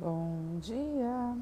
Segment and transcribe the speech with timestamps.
[0.00, 1.36] Bom dia.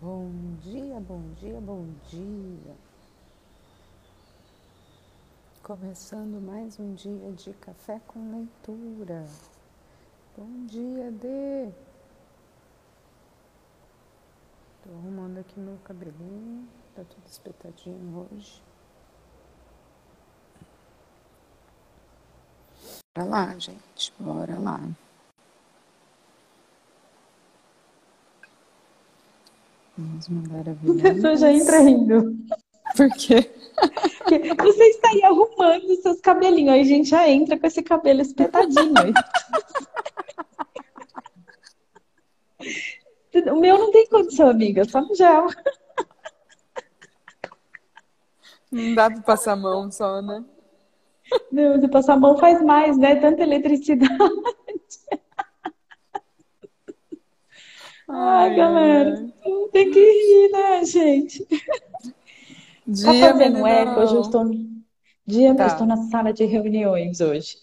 [0.00, 0.30] Bom
[0.62, 2.74] dia, bom dia, bom dia.
[5.62, 9.26] Começando mais um dia de café com leitura.
[10.38, 11.70] Bom dia, Dê.
[14.82, 16.66] Tô arrumando aqui meu cabelinho.
[16.94, 18.62] Tá tudo espetadinho hoje.
[23.16, 24.12] Bora lá, gente.
[24.18, 24.80] Bora lá.
[29.96, 32.36] Vamos mandar a A pessoa já entra rindo.
[32.96, 33.52] Por quê?
[34.58, 39.14] Você está aí arrumando seus cabelinhos, aí a gente já entra com esse cabelo espetadinho.
[43.52, 45.46] O meu não tem condição, amiga, só no gel.
[48.72, 50.44] Não dá pra passar a mão só, né?
[51.50, 53.16] Não, se passar a mão faz mais, né?
[53.16, 54.18] Tanta eletricidade.
[58.08, 59.26] Ai, galera,
[59.72, 61.46] tem que rir, né, gente?
[62.86, 63.66] Dia, Tá fazendo meninão.
[63.66, 64.00] eco?
[64.00, 64.44] Hoje eu estou.
[65.26, 65.62] Dia, Tá.
[65.64, 67.56] eu estou na sala de reuniões hoje.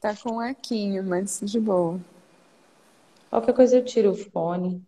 [0.00, 1.98] Tá com equinho, mas de boa.
[3.30, 4.82] Qualquer coisa eu tiro o fone.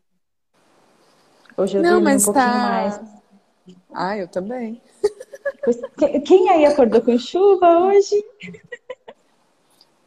[1.56, 2.60] Hoje eu Não, dormi um mas pouquinho tá.
[2.60, 3.00] mais.
[3.92, 4.80] Ah, eu também.
[6.24, 8.24] Quem aí acordou com chuva hoje?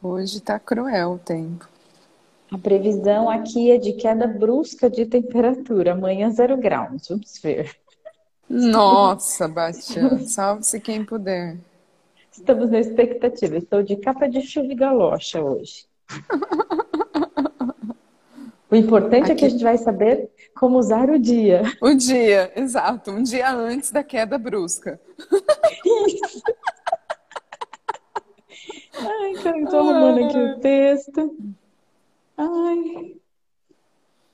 [0.02, 1.68] Hoje tá cruel o tempo.
[2.50, 5.92] A previsão aqui é de queda brusca de temperatura.
[5.92, 7.08] Amanhã, zero graus.
[7.08, 7.76] Vamos ver.
[8.48, 11.58] Nossa, Batian, salve-se quem puder.
[12.32, 13.56] Estamos na expectativa.
[13.56, 15.84] Estou de capa de chuva e galocha hoje.
[18.70, 21.62] O importante é que a Aqui- gente vai saber como usar o dia.
[21.82, 25.00] O dia, exato, um dia antes da queda brusca.
[28.96, 31.36] Ai, cara, eu tô arrumando aqui o texto.
[32.36, 33.16] Ai.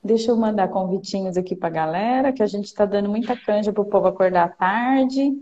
[0.03, 3.85] Deixa eu mandar convitinhos aqui pra galera, que a gente tá dando muita canja pro
[3.85, 5.33] povo acordar à tarde.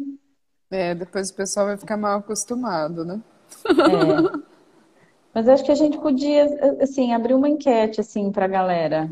[0.71, 3.21] É, depois o pessoal vai ficar mal acostumado, né?
[3.67, 4.44] É.
[5.35, 6.47] Mas acho que a gente podia,
[6.83, 9.11] assim, abrir uma enquete, assim, pra galera,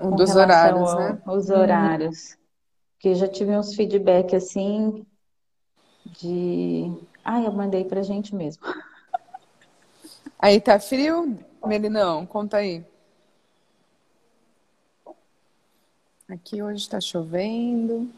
[0.00, 1.22] Um com dos horários, ao- né?
[1.26, 2.36] aos horários.
[2.94, 5.04] Porque já tive uns feedback, assim,
[6.04, 6.84] de...
[7.24, 8.62] Ai, eu mandei pra gente mesmo.
[10.38, 12.26] Aí tá frio, Melinão?
[12.26, 12.84] Conta aí.
[16.28, 18.08] Aqui hoje tá chovendo.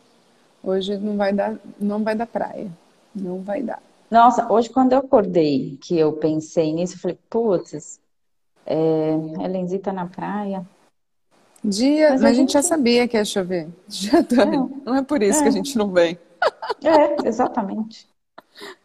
[0.63, 2.71] Hoje não vai dar, não vai dar praia.
[3.15, 3.83] Não vai dar.
[4.13, 7.99] Nossa, hoje quando eu acordei, que eu pensei nisso, eu falei, putz,
[8.67, 9.13] é,
[9.43, 10.67] Helenzi tá na praia.
[11.65, 13.69] Dia, Mas mas, a gente já sabia que ia chover.
[13.89, 14.57] Já, Dani.
[14.59, 14.83] Não.
[14.85, 15.49] Não é por isso que É.
[15.49, 16.19] a gente não vem.
[16.83, 18.09] É, exatamente.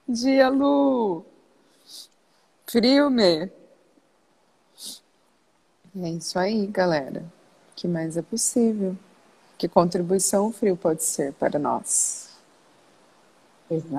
[0.07, 1.25] Dia, Lu.
[2.67, 3.49] Frio, Mê.
[5.95, 7.25] É isso aí, galera.
[7.71, 8.95] O que mais é possível?
[9.57, 12.26] Que contribuição o frio pode ser para nós?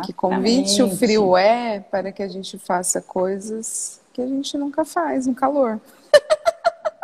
[0.04, 0.96] Que convite o Exatamente.
[0.98, 5.78] frio é para que a gente faça coisas que a gente nunca faz no calor.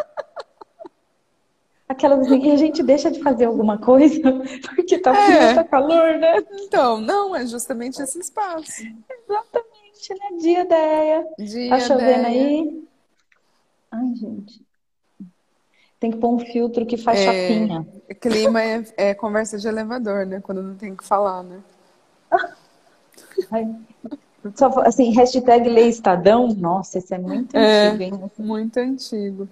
[1.86, 4.18] Aquelas assim, e a gente deixa de fazer alguma coisa
[4.74, 5.54] porque tá frio, É.
[5.54, 6.42] tá calor, né?
[6.62, 8.82] Então, não, é justamente esse espaço.
[8.82, 10.38] Exatamente, né?
[10.40, 11.26] Dia ideia.
[11.38, 12.84] Dia, Tá chovendo aí?
[13.92, 14.62] Ai, gente.
[16.00, 17.24] Tem que pôr um filtro que faz É.
[17.26, 17.86] chapinha.
[18.20, 20.40] Clima é, é conversa de elevador, né?
[20.40, 21.60] Quando não tem o que falar, né?
[24.54, 26.48] Só, assim, hashtag lei Estadão.
[26.48, 27.88] Nossa, esse é muito É.
[27.88, 28.30] antigo, hein?
[28.38, 29.48] Muito antigo.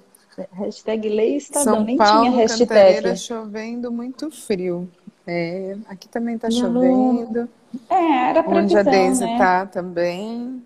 [0.53, 1.77] Hashtag lei Estadão.
[1.77, 3.17] São Nem Paulo, tinha hashtag.
[3.17, 4.89] Chovendo muito frio.
[5.27, 7.49] É, aqui também tá chovendo.
[7.89, 9.39] É, era Onde a previsão, Daisy né?
[9.39, 10.63] tá também.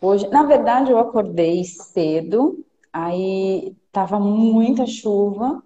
[0.00, 5.62] Hoje, na verdade, eu acordei cedo, aí tava muita chuva,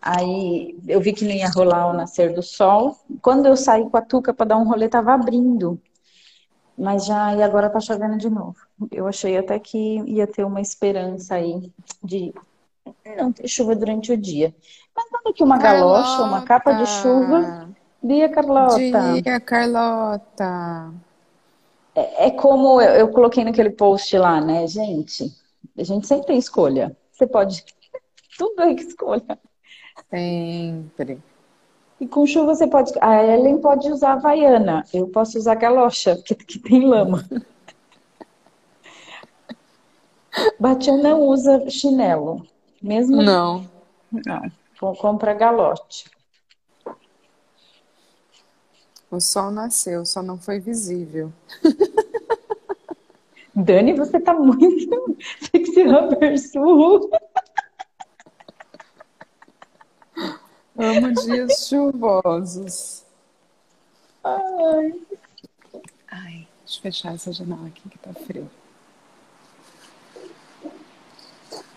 [0.00, 2.96] aí eu vi que não ia rolar o nascer do sol.
[3.20, 5.80] Quando eu saí com a Tuca para dar um rolê, tava abrindo,
[6.76, 8.56] mas já e agora tá chovendo de novo.
[8.90, 11.72] Eu achei até que ia ter uma esperança aí
[12.02, 12.32] de
[13.16, 14.54] não ter chuva durante o dia.
[14.94, 17.68] Mas nada que uma galocha, uma capa de chuva.
[18.02, 18.76] Dia, Carlota.
[19.22, 20.92] Dia, Carlota.
[21.94, 25.32] É como eu, eu coloquei naquele post lá, né, gente?
[25.76, 26.96] A gente sempre tem escolha.
[27.10, 27.64] Você pode.
[28.38, 29.38] Tudo é que escolha.
[30.10, 31.22] Sempre.
[32.00, 32.92] E com chuva você pode.
[33.00, 34.84] A Ellen pode usar Havaiana.
[34.92, 37.24] Eu posso usar galocha, porque que tem lama.
[40.58, 42.46] Batia não usa chinelo.
[42.80, 43.22] Mesmo.
[43.22, 43.68] Não.
[44.12, 44.42] Não.
[44.78, 46.08] Com- Compra galote.
[49.10, 51.32] O sol nasceu, só não foi visível.
[53.54, 57.10] Dani, você tá muito sexy rubber sul.
[60.78, 63.04] Amo dias chuvosos.
[64.22, 64.94] Ai.
[66.08, 68.48] Ai, deixa eu fechar essa janela aqui que tá frio.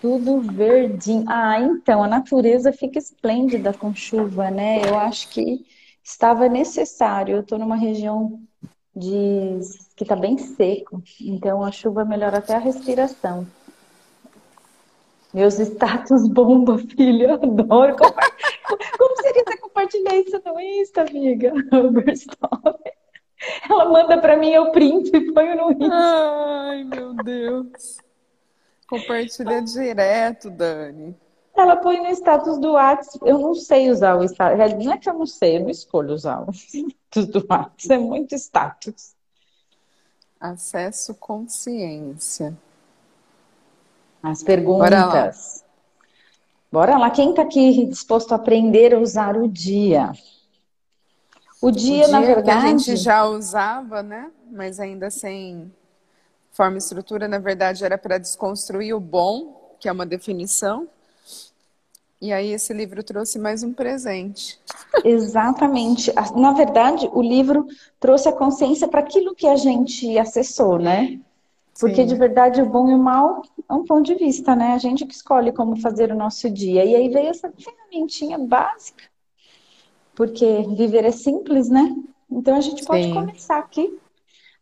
[0.00, 1.24] Tudo verdinho.
[1.28, 4.88] Ah, então, a natureza fica esplêndida com chuva, né?
[4.88, 5.66] Eu acho que
[6.02, 7.36] estava necessário.
[7.36, 8.40] Eu estou numa região
[8.94, 9.58] de
[9.96, 13.46] que está bem seco, então a chuva melhora até a respiração.
[15.32, 17.96] Meus status bomba, filha, adoro.
[18.98, 21.52] Como seria você compartilhar isso no Insta, amiga?
[23.68, 25.90] Ela manda para mim, eu print e ponho no Insta.
[25.92, 27.98] Ai, meu Deus.
[28.88, 31.16] Compartilha direto, Dani.
[31.56, 33.18] Ela põe no status do WhatsApp.
[33.28, 34.58] Eu não sei usar o status.
[34.84, 37.92] Não é que eu não sei, eu não escolho usar o status do WhatsApp.
[37.92, 39.14] É muito status.
[40.40, 42.56] Acesso consciência.
[44.22, 45.61] As perguntas.
[46.72, 47.10] Bora lá.
[47.10, 50.12] Quem está aqui disposto a aprender a usar o dia?
[51.60, 52.44] O dia, o dia na verdade.
[52.44, 54.30] Que a gente já usava, né?
[54.50, 55.70] Mas ainda sem
[56.52, 60.86] Forma e estrutura, na verdade, era para desconstruir o bom, que é uma definição.
[62.20, 64.60] E aí esse livro trouxe mais um presente.
[65.02, 66.12] Exatamente.
[66.36, 67.66] Na verdade, o livro
[67.98, 71.18] trouxe a consciência para aquilo que a gente acessou, né?
[71.78, 72.06] Porque Sim.
[72.06, 74.74] de verdade o bom e o mal é um ponto de vista, né?
[74.74, 76.84] A gente que escolhe como fazer o nosso dia.
[76.84, 79.04] E aí veio essa ferramentinha básica.
[80.14, 81.96] Porque viver é simples, né?
[82.30, 83.14] Então a gente pode Sim.
[83.14, 83.98] começar aqui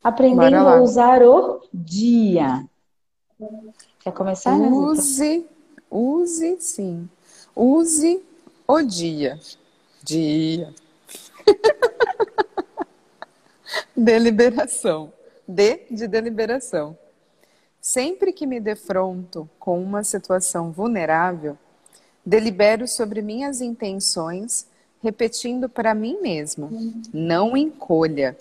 [0.03, 2.67] Aprendendo a usar o dia.
[3.99, 5.47] Quer começar, né, Use,
[5.91, 7.09] use, sim.
[7.55, 8.23] Use
[8.67, 9.39] o dia.
[10.03, 10.73] Dia.
[13.95, 15.13] deliberação.
[15.51, 16.97] D de deliberação.
[17.81, 21.59] Sempre que me defronto com uma situação vulnerável,
[22.25, 24.67] delibero sobre minhas intenções,
[25.03, 26.71] repetindo para mim mesmo:
[27.13, 28.37] não encolha,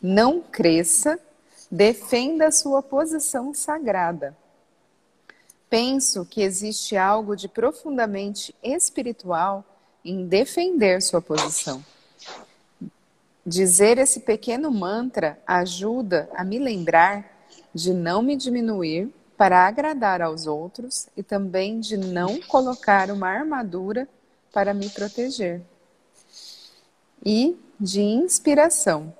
[0.00, 1.18] não cresça,
[1.70, 4.36] defenda a sua posição sagrada.
[5.68, 9.64] Penso que existe algo de profundamente espiritual
[10.04, 11.82] em defender sua posição.
[13.44, 17.28] Dizer esse pequeno mantra ajuda a me lembrar
[17.74, 24.08] de não me diminuir para agradar aos outros e também de não colocar uma armadura
[24.52, 25.60] para me proteger.
[27.24, 29.12] E de inspiração.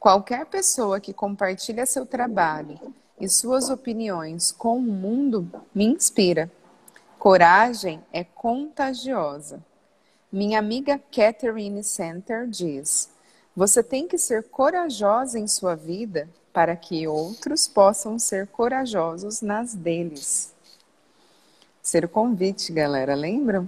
[0.00, 2.78] Qualquer pessoa que compartilha seu trabalho
[3.20, 6.50] e suas opiniões com o mundo me inspira.
[7.18, 9.64] Coragem é contagiosa.
[10.36, 13.08] Minha amiga Catherine Center diz:
[13.56, 19.72] Você tem que ser corajosa em sua vida para que outros possam ser corajosos nas
[19.72, 20.54] deles.
[21.80, 23.66] Ser o convite, galera, lembram?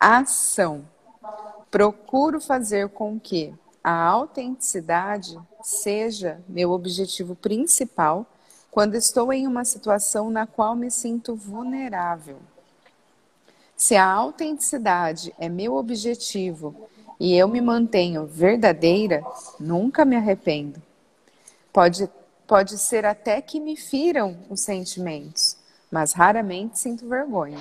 [0.00, 0.84] Ação.
[1.70, 3.54] Procuro fazer com que
[3.84, 8.26] a autenticidade seja meu objetivo principal
[8.68, 12.40] quando estou em uma situação na qual me sinto vulnerável.
[13.82, 16.88] Se a autenticidade é meu objetivo
[17.18, 19.24] e eu me mantenho verdadeira,
[19.58, 20.80] nunca me arrependo.
[21.72, 22.08] Pode,
[22.46, 25.56] pode ser até que me firam os sentimentos,
[25.90, 27.58] mas raramente sinto vergonha.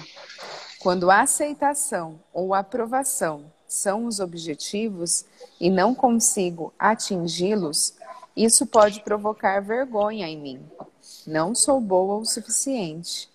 [0.79, 5.25] Quando a aceitação ou aprovação são os objetivos
[5.59, 7.95] e não consigo atingi-los,
[8.37, 10.71] isso pode provocar vergonha em mim.
[11.25, 13.27] Não sou boa o suficiente.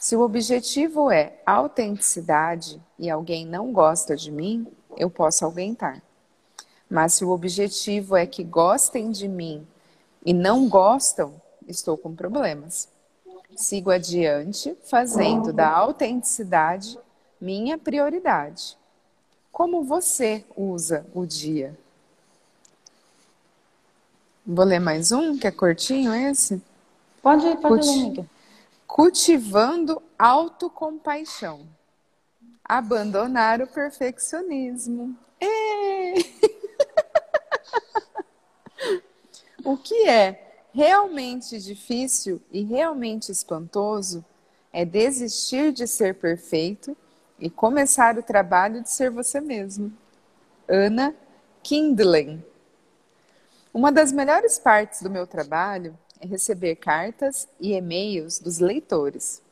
[0.00, 6.02] Se o objetivo é autenticidade e alguém não gosta de mim, eu posso aguentar.
[6.90, 9.66] Mas se o objetivo é que gostem de mim
[10.24, 12.88] e não gostam, estou com problemas.
[13.56, 16.98] Sigo adiante, fazendo da autenticidade
[17.40, 18.76] minha prioridade.
[19.50, 21.78] Como você usa o dia?
[24.46, 26.60] Vou ler mais um, que é curtinho esse?
[27.22, 28.26] Pode, pode Culti ler, amiga.
[28.94, 31.66] Cultivando autocompaixão.
[32.62, 35.16] Abandonar o perfeccionismo.
[39.64, 44.22] o que é realmente difícil e realmente espantoso
[44.70, 46.94] é desistir de ser perfeito
[47.38, 49.90] e começar o trabalho de ser você mesmo.
[50.68, 51.16] Ana
[51.62, 52.44] Kindlen.
[53.72, 59.42] Uma das melhores partes do meu trabalho receber cartas e e-mails dos leitores.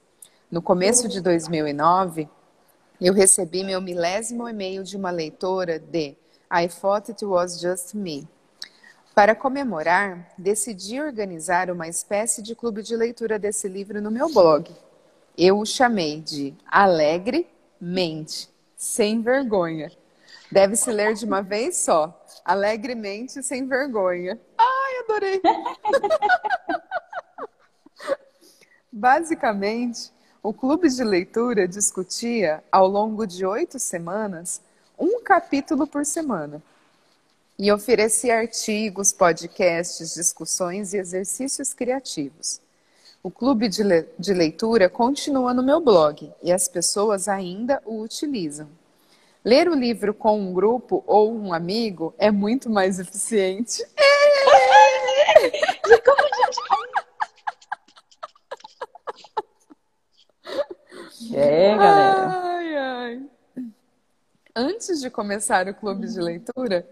[0.50, 2.28] No começo de 2009,
[3.00, 6.16] eu recebi meu milésimo e-mail de uma leitora de
[6.52, 8.28] I Thought It Was Just Me.
[9.14, 14.70] Para comemorar, decidi organizar uma espécie de clube de leitura desse livro no meu blog.
[15.36, 17.46] Eu o chamei de Alegre
[17.80, 19.90] Mente, Sem Vergonha.
[20.50, 22.26] Deve-se ler de uma vez só.
[22.44, 24.38] Alegremente, sem vergonha.
[24.58, 25.40] Ai, adorei!
[28.92, 34.60] Basicamente, o clube de leitura discutia, ao longo de oito semanas,
[34.98, 36.60] um capítulo por semana
[37.58, 42.60] e oferecia artigos, podcasts, discussões e exercícios criativos.
[43.22, 48.00] O clube de, le de leitura continua no meu blog e as pessoas ainda o
[48.00, 48.79] utilizam.
[49.44, 53.78] Ler o livro com um grupo ou um amigo é muito mais eficiente.
[53.78, 53.90] gente
[61.32, 62.28] É, galera.
[62.42, 63.22] Ai, ai.
[64.54, 66.86] Antes de começar o clube de leitura,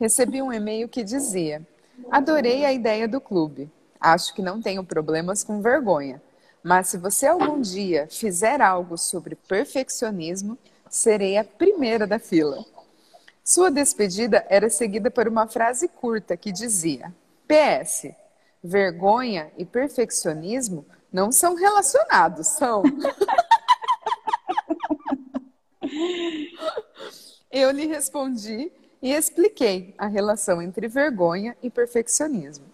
[0.00, 1.66] recebi um e-mail que dizia:
[2.10, 3.70] Adorei a ideia do clube.
[4.00, 6.20] Acho que não tenho problemas com vergonha.
[6.62, 10.58] Mas se você algum dia fizer algo sobre perfeccionismo,
[10.94, 12.64] serei a primeira da fila.
[13.42, 17.12] Sua despedida era seguida por uma frase curta que dizia:
[17.48, 18.14] PS,
[18.62, 22.84] vergonha e perfeccionismo não são relacionados, são.
[27.50, 28.70] Eu lhe respondi
[29.02, 32.66] e expliquei a relação entre vergonha e perfeccionismo.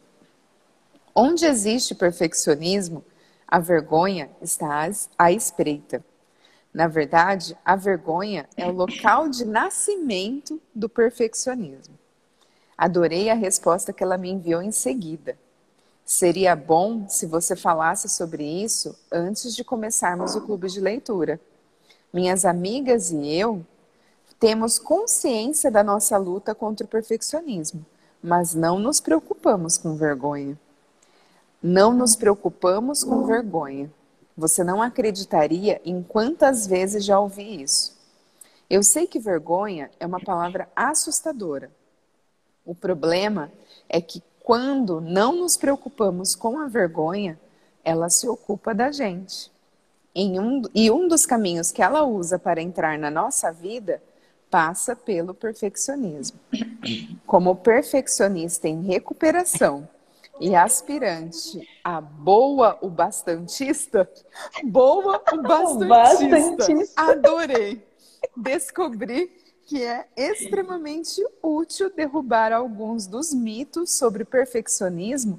[1.14, 3.02] Onde existe perfeccionismo,
[3.48, 6.04] a vergonha está à espreita.
[6.72, 11.98] Na verdade, a vergonha é o local de nascimento do perfeccionismo.
[12.78, 15.36] Adorei a resposta que ela me enviou em seguida.
[16.04, 21.40] Seria bom se você falasse sobre isso antes de começarmos o clube de leitura.
[22.12, 23.64] Minhas amigas e eu
[24.40, 27.84] temos consciência da nossa luta contra o perfeccionismo,
[28.22, 30.58] mas não nos preocupamos com vergonha.
[31.62, 33.92] Não nos preocupamos com vergonha.
[34.40, 37.94] Você não acreditaria em quantas vezes já ouvi isso.
[38.70, 41.70] Eu sei que vergonha é uma palavra assustadora.
[42.64, 43.52] O problema
[43.86, 47.38] é que quando não nos preocupamos com a vergonha,
[47.84, 49.52] ela se ocupa da gente.
[50.16, 54.02] Um, e um dos caminhos que ela usa para entrar na nossa vida
[54.50, 56.40] passa pelo perfeccionismo.
[57.26, 59.86] Como perfeccionista em recuperação
[60.40, 64.10] e aspirante a boa o bastantista,
[64.64, 65.86] boa o bastantista.
[65.86, 67.02] bastantista.
[67.02, 67.86] Adorei.
[68.34, 69.30] Descobri
[69.66, 75.38] que é extremamente útil derrubar alguns dos mitos sobre perfeccionismo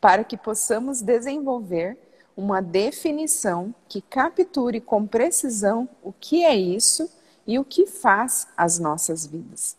[0.00, 1.96] para que possamos desenvolver
[2.36, 7.10] uma definição que capture com precisão o que é isso
[7.46, 9.76] e o que faz as nossas vidas.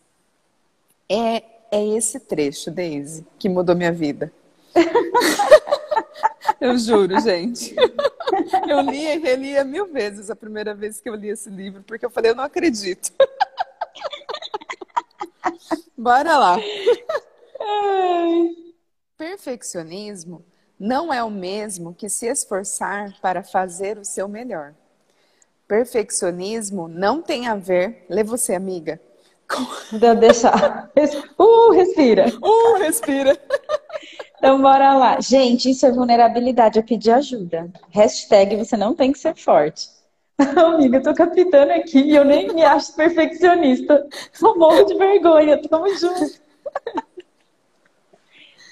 [1.10, 4.32] É, é esse trecho, Daisy, que mudou minha vida.
[6.60, 7.76] eu juro, gente.
[8.68, 12.06] Eu li e relia mil vezes a primeira vez que eu li esse livro, porque
[12.06, 13.12] eu falei, eu não acredito.
[15.98, 16.58] Bora lá.
[19.18, 20.44] Perfeccionismo
[20.80, 24.74] não é o mesmo que se esforçar para fazer o seu melhor.
[25.68, 28.04] Perfeccionismo não tem a ver.
[28.10, 29.00] Lê você, amiga.
[29.48, 30.00] Com...
[30.20, 30.92] deixar.
[31.38, 32.26] Uh, respira.
[32.42, 33.38] Uh, respira.
[34.42, 35.20] Então, bora lá.
[35.20, 37.72] Gente, isso é vulnerabilidade, é pedir ajuda.
[37.92, 39.88] Hashtag você não tem que ser forte.
[40.40, 44.04] Amiga, eu tô capitando aqui e eu nem me acho perfeccionista.
[44.34, 46.42] Sou morro de vergonha, tamo junto.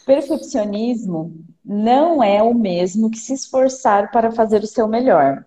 [0.07, 5.45] Perfeccionismo não é o mesmo que se esforçar para fazer o seu melhor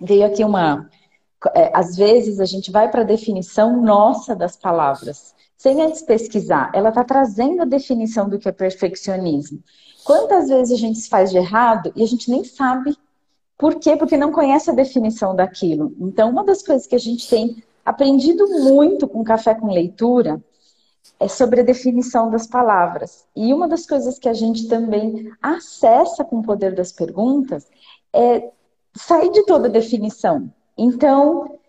[0.00, 0.88] veio aqui uma.
[1.54, 6.72] É, às vezes a gente vai para a definição nossa das palavras, sem antes pesquisar.
[6.72, 9.62] Ela está trazendo a definição do que é perfeccionismo.
[10.06, 12.96] Quantas vezes a gente se faz de errado e a gente nem sabe
[13.58, 13.94] por quê?
[13.94, 15.94] Porque não conhece a definição daquilo.
[16.00, 20.42] Então, uma das coisas que a gente tem aprendido muito com Café com Leitura
[21.18, 23.26] é sobre a definição das palavras.
[23.36, 27.66] E uma das coisas que a gente também acessa com o poder das perguntas
[28.14, 28.50] é
[28.94, 30.50] sair de toda definição.
[30.78, 31.59] Então,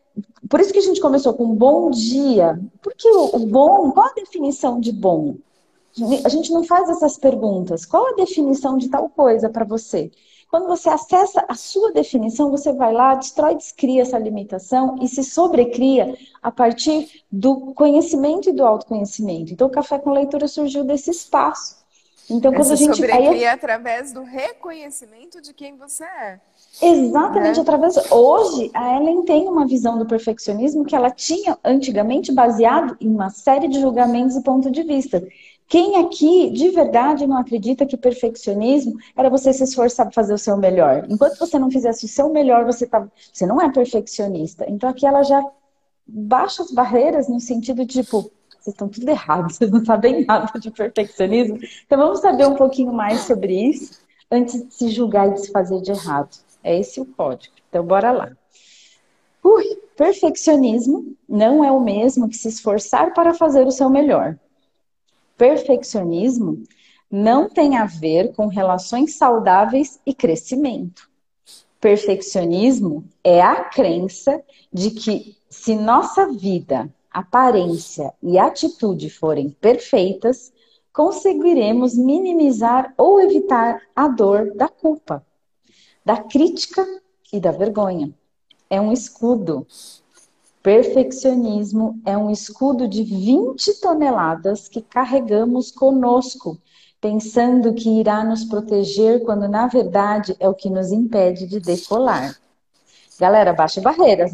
[0.50, 2.60] por isso que a gente começou com bom dia.
[2.82, 5.36] Porque o, bom, qual a definição de bom?
[6.24, 7.86] A gente não faz essas perguntas.
[7.86, 10.12] Qual a definição de tal coisa para você?
[10.50, 15.24] Quando você acessa a sua definição, você vai lá, destrói, descria essa limitação e se
[15.24, 19.53] sobrecria a partir do conhecimento e do autoconhecimento.
[19.53, 21.81] Então, o Café com Leitura surgiu desse espaço.
[22.32, 22.96] Então, quando Essa a gente.
[22.96, 23.46] Sobrecria aí...
[23.46, 26.40] através do reconhecimento de quem você é.
[26.82, 27.62] Exatamente, né?
[27.62, 28.12] através.
[28.12, 33.30] Hoje, a Ellen tem uma visão do perfeccionismo que ela tinha antigamente baseado em uma
[33.30, 35.22] série de julgamentos e ponto de vista.
[35.68, 40.38] Quem aqui de verdade não acredita que perfeccionismo era você se esforçar para fazer o
[40.38, 41.06] seu melhor?
[41.10, 44.66] Enquanto você não fizesse o seu melhor, você tá, você não é perfeccionista.
[44.70, 45.42] Então aqui ela já
[46.06, 48.30] baixa as barreiras no sentido de tipo,
[48.62, 51.60] vocês estão tudo errados, vocês não sabem nada de perfeccionismo.
[51.86, 54.00] Então vamos saber um pouquinho mais sobre isso
[54.32, 56.38] antes de se julgar e de se fazer de errado.
[56.63, 57.53] É esse o código.
[57.70, 58.32] Então bora lá.
[59.44, 64.38] Ui, perfeccionismo não é o mesmo que se esforçar para fazer o seu melhor
[65.41, 66.62] perfeccionismo
[67.10, 71.10] não tem a ver com relações saudáveis e crescimento.
[71.80, 74.39] Perfeccionismo é a crença
[74.72, 80.51] de que se nossa vida, aparência e atitude forem perfeitas,
[80.94, 85.25] conseguiremos minimizar ou evitar a dor da culpa,
[86.03, 86.86] da crítica
[87.32, 88.13] e da vergonha.
[88.70, 89.68] É um escudo
[90.63, 96.56] Perfeccionismo é um escudo de 20 toneladas que carregamos conosco,
[97.00, 102.38] pensando que irá nos proteger, quando na verdade é o que nos impede de decolar.
[103.20, 104.34] Galera, baixe barreiras.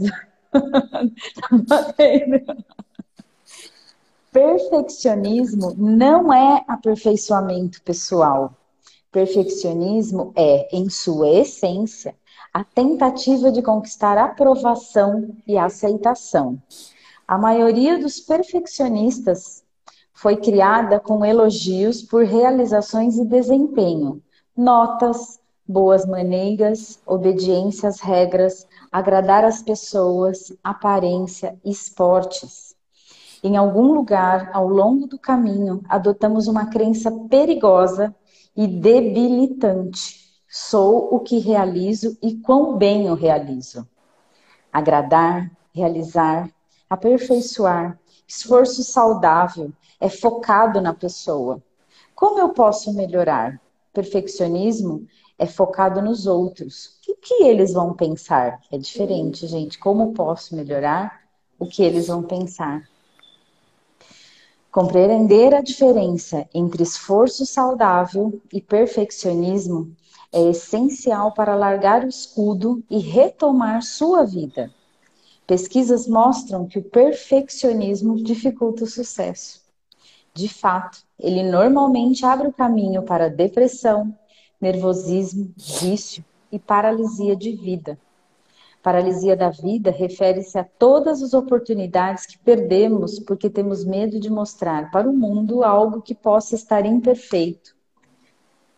[4.32, 8.54] Perfeccionismo não é aperfeiçoamento pessoal.
[9.12, 12.14] Perfeccionismo é, em sua essência,
[12.54, 16.62] a tentativa de conquistar aprovação e aceitação.
[17.28, 19.64] A maioria dos perfeccionistas
[20.14, 24.22] foi criada com elogios por realizações e desempenho,
[24.56, 25.37] notas,
[25.68, 32.76] boas maneiras, obediência às regras, agradar as pessoas, aparência, esportes.
[33.44, 38.16] Em algum lugar, ao longo do caminho, adotamos uma crença perigosa
[38.56, 43.86] e debilitante Sou o que realizo e quão bem o realizo.
[44.72, 46.50] Agradar, realizar,
[46.90, 51.62] aperfeiçoar, esforço saudável, é focado na pessoa.
[52.16, 53.62] Como eu posso melhorar?
[53.94, 55.06] Perfeccionismo
[55.38, 56.98] é focado nos outros.
[57.08, 58.60] O que eles vão pensar?
[58.72, 59.78] É diferente, gente.
[59.78, 61.22] Como posso melhorar?
[61.60, 62.88] O que eles vão pensar?
[64.72, 69.96] Compreender a diferença entre esforço saudável e perfeccionismo
[70.32, 74.72] é essencial para largar o escudo e retomar sua vida.
[75.48, 79.62] Pesquisas mostram que o perfeccionismo dificulta o sucesso.
[80.34, 84.14] De fato, ele normalmente abre o caminho para depressão,
[84.60, 87.98] nervosismo, vício e paralisia de vida.
[88.82, 94.92] Paralisia da vida refere-se a todas as oportunidades que perdemos porque temos medo de mostrar
[94.92, 97.78] para o mundo algo que possa estar imperfeito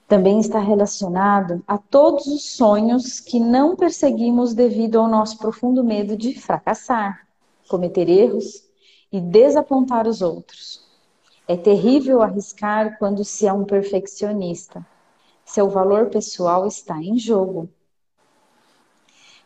[0.09, 6.17] também está relacionado a todos os sonhos que não perseguimos devido ao nosso profundo medo
[6.17, 7.27] de fracassar,
[7.69, 8.63] cometer erros
[9.11, 10.83] e desapontar os outros.
[11.47, 14.83] É terrível arriscar quando se é um perfeccionista.
[15.49, 17.69] Seu valor pessoal está em jogo.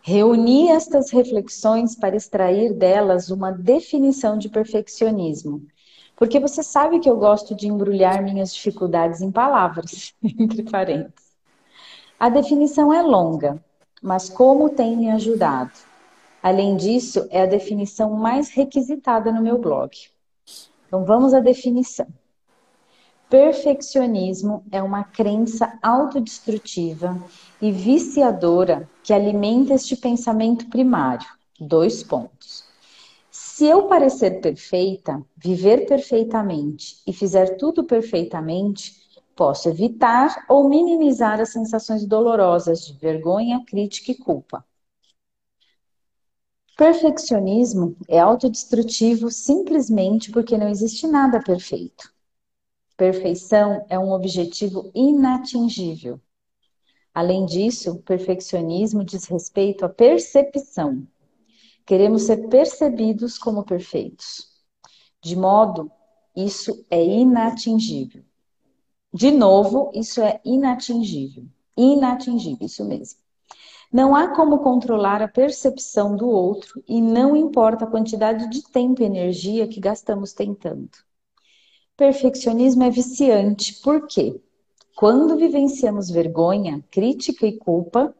[0.02, 5.66] Reuni estas reflexões para extrair delas uma definição de perfeccionismo
[6.16, 11.34] porque você sabe que eu gosto de embrulhar minhas dificuldades em palavras, entre parênteses.
[12.20, 13.64] A definição é longa,
[14.02, 15.72] mas como tem me ajudado?
[16.42, 19.92] Além disso, é a definição mais requisitada no meu blog.
[20.88, 22.08] Então vamos à definição.
[23.34, 27.20] Perfeccionismo é uma crença autodestrutiva
[27.60, 31.28] e viciadora que alimenta este pensamento primário.
[31.60, 32.64] Dois pontos.
[33.32, 38.94] Se eu parecer perfeita, viver perfeitamente e fizer tudo perfeitamente,
[39.36, 44.64] posso evitar ou minimizar as sensações dolorosas de vergonha, crítica e culpa.
[46.78, 52.13] Perfeccionismo é autodestrutivo simplesmente porque não existe nada perfeito.
[52.96, 56.20] Perfeição é um objetivo inatingível.
[57.14, 61.08] Além disso, o perfeccionismo diz respeito à percepção,
[61.86, 64.48] Queremos ser percebidos como perfeitos.
[65.22, 65.92] De modo,
[66.36, 68.24] isso é inatingível.
[69.14, 71.46] De novo, isso é inatingível.
[71.76, 73.20] Inatingível, isso mesmo.
[73.92, 79.02] Não há como controlar a percepção do outro e não importa a quantidade de tempo
[79.02, 80.90] e energia que gastamos tentando.
[81.96, 84.40] Perfeccionismo é viciante, por quê?
[84.96, 88.16] Quando vivenciamos vergonha, crítica e culpa,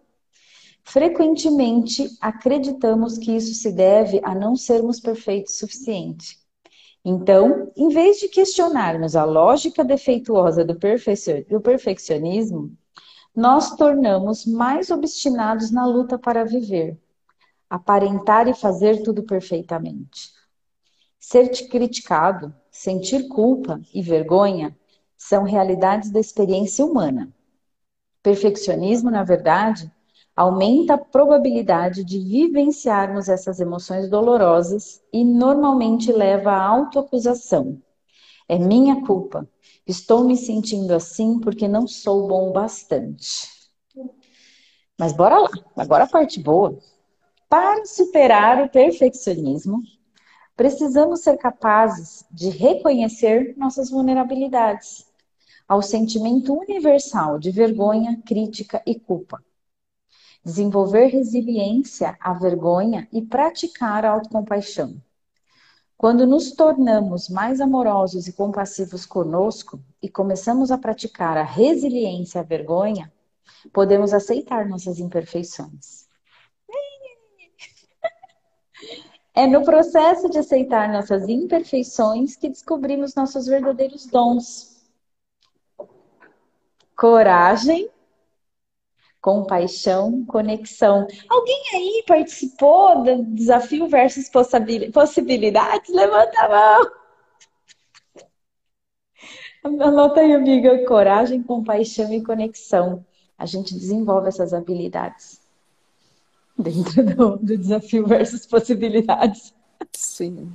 [0.84, 6.38] Frequentemente acreditamos que isso se deve a não sermos perfeitos o suficiente.
[7.04, 12.72] Então, em vez de questionarmos a lógica defeituosa do, perfeccionismo,
[13.36, 16.98] nós tornamos mais obstinados na luta para viver,
[17.70, 20.33] aparentar e fazer tudo perfeitamente.
[21.26, 24.78] Ser criticado, sentir culpa e vergonha
[25.18, 27.34] são realidades da experiência humana.
[28.22, 29.90] Perfeccionismo, na verdade,
[30.36, 37.82] aumenta a probabilidade de vivenciarmos essas emoções dolorosas e normalmente leva à autoacusação.
[38.48, 39.48] É minha culpa.
[39.88, 43.48] Estou me sentindo assim porque não sou bom o bastante.
[45.00, 46.78] Mas bora lá, agora a parte boa.
[47.48, 49.82] Para superar o perfeccionismo,
[50.56, 55.06] precisamos ser capazes de reconhecer nossas vulnerabilidades
[55.68, 59.44] ao sentimento universal de vergonha, crítica e culpa.
[60.44, 65.02] Desenvolver resiliência à vergonha e praticar a autocompaixão.
[65.98, 72.44] Quando nos tornamos mais amorosos e compassivos conosco e começamos a praticar a resiliência à
[72.44, 73.12] vergonha,
[73.72, 76.03] podemos aceitar nossas imperfeições.
[79.36, 84.86] É no processo de aceitar nossas imperfeições que descobrimos nossos verdadeiros dons.
[86.96, 87.90] Coragem,
[89.20, 91.08] compaixão, conexão.
[91.28, 95.90] Alguém aí participou do desafio versus possibilidades?
[95.92, 96.92] Levanta a mão.
[99.64, 100.86] Anota aí, amiga.
[100.86, 103.04] Coragem, compaixão e conexão.
[103.36, 105.43] A gente desenvolve essas habilidades
[106.58, 109.54] dentro do, do desafio versus possibilidades.
[109.92, 110.52] Sim.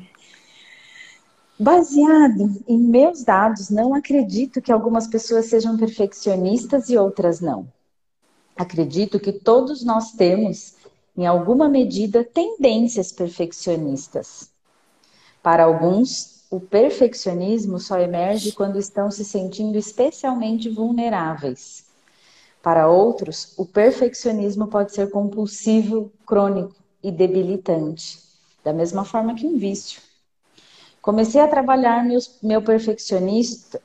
[1.58, 7.66] Baseado em meus dados, não acredito que algumas pessoas sejam perfeccionistas e outras não.
[8.56, 10.74] Acredito que todos nós temos,
[11.16, 14.50] em alguma medida, tendências perfeccionistas.
[15.42, 21.87] Para alguns, o perfeccionismo só emerge quando estão se sentindo especialmente vulneráveis.
[22.62, 28.18] Para outros, o perfeccionismo pode ser compulsivo, crônico e debilitante,
[28.64, 30.02] da mesma forma que um vício.
[31.00, 32.60] Comecei a trabalhar meus, meu,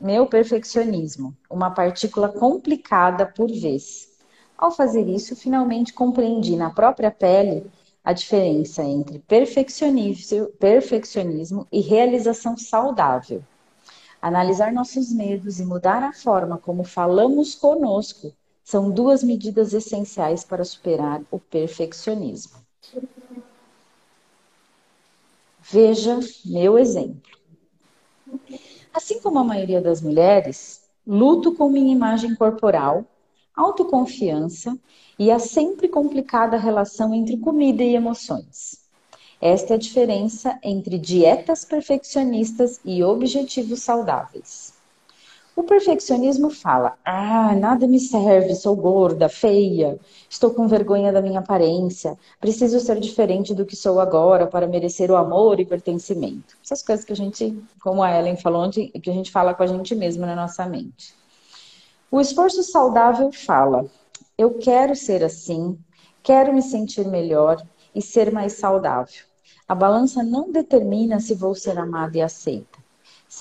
[0.02, 4.10] meu perfeccionismo, uma partícula complicada por vez.
[4.58, 7.70] Ao fazer isso, finalmente compreendi na própria pele
[8.04, 13.44] a diferença entre perfeccionismo e realização saudável.
[14.20, 18.34] Analisar nossos medos e mudar a forma como falamos conosco
[18.64, 22.64] são duas medidas essenciais para superar o perfeccionismo.
[25.60, 27.22] Veja meu exemplo.
[28.94, 33.06] Assim como a maioria das mulheres, luto com minha imagem corporal,
[33.56, 34.78] autoconfiança
[35.18, 38.84] e a sempre complicada relação entre comida e emoções.
[39.42, 44.73] Esta é a diferença entre dietas perfeccionistas e objetivos saudáveis.
[45.56, 51.42] O perfeccionismo fala: ah, nada me serve, sou gorda, feia, estou com vergonha da minha
[51.42, 56.58] aparência, preciso ser diferente do que sou agora para merecer o amor e pertencimento.
[56.64, 59.68] Essas coisas que a gente, como a Ellen falou, que a gente fala com a
[59.68, 61.14] gente mesmo na nossa mente.
[62.10, 63.86] O esforço saudável fala:
[64.36, 65.78] eu quero ser assim,
[66.24, 67.64] quero me sentir melhor
[67.94, 69.24] e ser mais saudável.
[69.68, 72.73] A balança não determina se vou ser amada e aceita.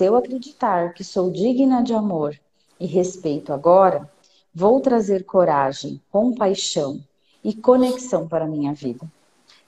[0.02, 2.36] Se eu acreditar que sou digna de amor
[2.80, 4.10] e respeito agora,
[4.52, 7.00] vou trazer coragem, compaixão
[7.44, 9.06] e conexão para a minha vida.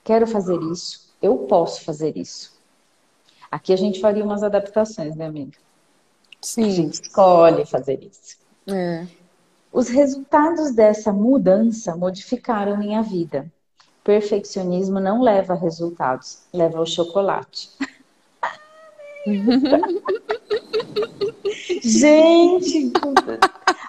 [0.02, 2.52] Quero fazer isso, eu posso fazer isso.
[3.48, 5.56] Aqui a gente faria umas adaptações, né, amiga?
[6.42, 6.64] Sim.
[6.64, 8.36] A gente escolhe fazer isso.
[8.66, 9.06] É.
[9.72, 13.48] Os resultados dessa mudança modificaram minha vida.
[14.02, 17.70] Perfeccionismo não leva a resultados, leva ao chocolate.
[21.82, 22.92] Gente,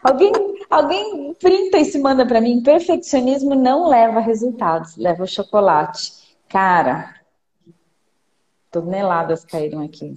[0.04, 0.32] alguém,
[0.70, 2.62] alguém printa e se manda para mim.
[2.64, 6.14] Perfeccionismo não leva resultados, leva o chocolate.
[6.48, 7.16] Cara,
[8.72, 10.14] toneladas caíram aqui.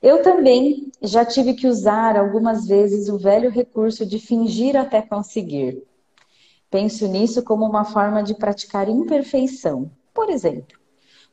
[0.00, 5.82] Eu também já tive que usar algumas vezes o velho recurso de fingir até conseguir.
[6.70, 9.90] Penso nisso como uma forma de praticar imperfeição.
[10.14, 10.77] Por exemplo,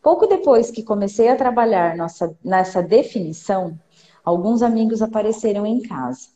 [0.06, 3.76] Pouco depois que comecei a trabalhar nossa, nessa definição,
[4.24, 6.28] alguns amigos apareceram em casa.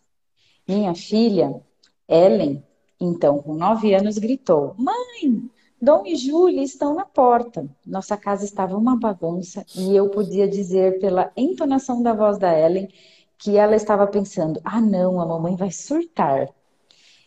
[0.68, 1.62] Minha filha,
[2.08, 2.66] Ellen,
[3.00, 5.48] então com nove anos, gritou: Mãe,
[5.80, 7.70] Dom e Júlia estão na porta.
[7.86, 12.90] Nossa casa estava uma bagunça e eu podia dizer pela entonação da voz da Ellen
[13.38, 16.50] que ela estava pensando: ah, não, a mamãe vai surtar.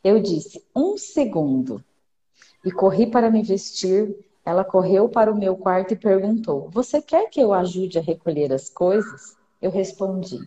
[0.02, 1.84] Eu disse: um segundo.
[2.64, 7.28] E corri para me vestir, ela correu para o meu quarto e perguntou: Você quer
[7.28, 9.36] que eu ajude a recolher as coisas?
[9.60, 10.38] Eu respondi: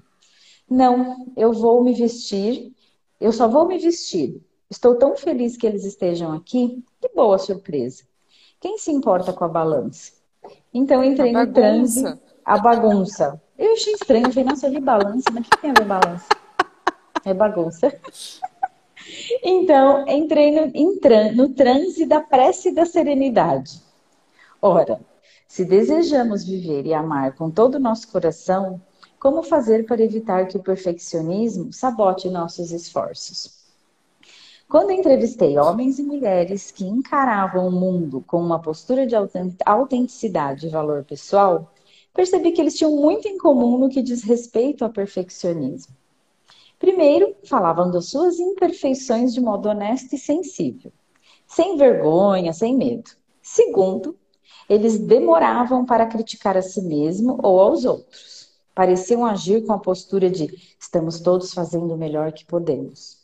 [0.70, 2.74] Não, eu vou me vestir.
[3.20, 4.42] Eu só vou me vestir.
[4.70, 6.84] Estou tão feliz que eles estejam aqui.
[7.00, 8.04] Que boa surpresa.
[8.60, 10.12] Quem se importa com a balança?
[10.74, 12.20] Então entrei no trânsito.
[12.44, 13.42] A bagunça.
[13.58, 14.28] Eu achei estranho.
[14.28, 16.28] Eu falei, nossa, eu li balança, mas o que tem a ver balança?
[17.24, 17.94] É bagunça.
[19.44, 20.72] Então, entrei no,
[21.36, 23.85] no transe da prece da serenidade.
[24.62, 25.00] Ora,
[25.48, 28.82] se desejamos viver e amar com todo o nosso coração,
[29.20, 33.66] como fazer para evitar que o perfeccionismo sabote nossos esforços?
[34.68, 39.16] Quando entrevistei homens e mulheres que encaravam o mundo com uma postura de
[39.66, 41.72] autenticidade e valor pessoal,
[42.14, 45.96] percebi que eles tinham muito em comum no que diz respeito ao perfeccionismo.
[46.80, 50.92] Primeiro, falavam das suas imperfeições de modo honesto e sensível,
[51.48, 53.12] sem vergonha, sem medo.
[53.42, 54.18] Segundo,
[54.70, 58.50] eles demoravam para criticar a si mesmo ou aos outros.
[58.74, 60.48] Pareciam agir com a postura de
[60.80, 63.18] estamos todos fazendo o melhor que podemos.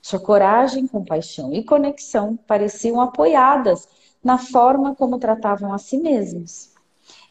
[0.00, 3.88] Sua coragem, compaixão e conexão pareciam apoiadas
[4.22, 6.72] na forma como tratavam a si mesmos.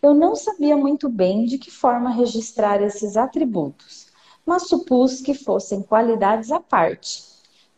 [0.01, 4.07] Eu não sabia muito bem de que forma registrar esses atributos,
[4.45, 7.32] mas supus que fossem qualidades à parte.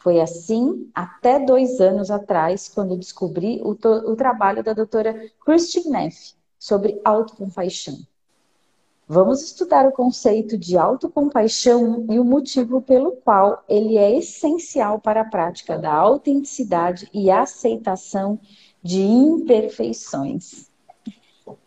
[0.05, 6.35] Foi assim até dois anos atrás, quando descobri o, o trabalho da doutora Christine Neff
[6.59, 7.97] sobre autocompaixão.
[9.07, 15.21] Vamos estudar o conceito de autocompaixão e o motivo pelo qual ele é essencial para
[15.21, 18.39] a prática da autenticidade e aceitação
[18.83, 20.69] de imperfeições.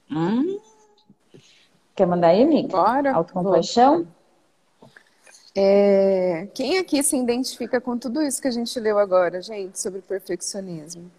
[0.08, 0.60] Hum?
[1.92, 2.68] Quer mandar aí, amiga?
[2.68, 3.14] Bora.
[3.16, 4.06] Autocompaixão?
[5.60, 10.00] É, quem aqui se identifica com tudo isso que a gente leu agora, gente, sobre
[10.00, 11.10] perfeccionismo?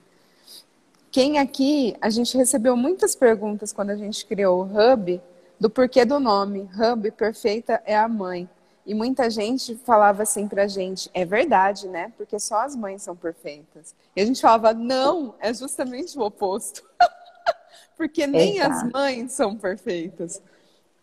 [1.11, 5.21] Quem aqui, a gente recebeu muitas perguntas quando a gente criou o Hub,
[5.59, 6.69] do porquê do nome.
[6.73, 8.47] Hub, perfeita é a mãe.
[8.85, 12.13] E muita gente falava assim pra gente, é verdade, né?
[12.15, 13.93] Porque só as mães são perfeitas.
[14.15, 16.81] E a gente falava, não, é justamente o oposto.
[17.97, 18.85] Porque nem Exato.
[18.85, 20.41] as mães são perfeitas.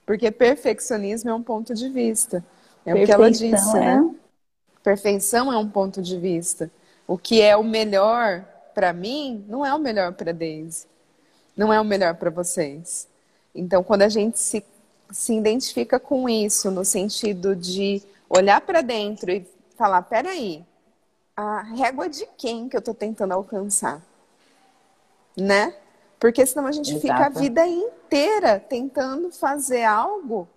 [0.07, 2.42] Porque perfeccionismo é um ponto de vista.
[2.87, 4.01] É o que ela disse, né?
[4.01, 4.14] né?
[4.83, 6.70] Perfeição é um ponto de vista.
[7.07, 10.87] O que é o melhor para mim não é o melhor para Daisy.
[11.57, 13.09] Não é o melhor para vocês.
[13.53, 14.64] Então, quando a gente se,
[15.11, 19.44] se identifica com isso, no sentido de olhar para dentro e
[19.77, 20.64] falar: peraí,
[21.37, 24.01] a régua de quem que eu estou tentando alcançar?
[25.37, 25.75] Né?
[26.20, 27.03] Porque senão a gente Exato.
[27.03, 30.49] fica a vida inteira tentando fazer algo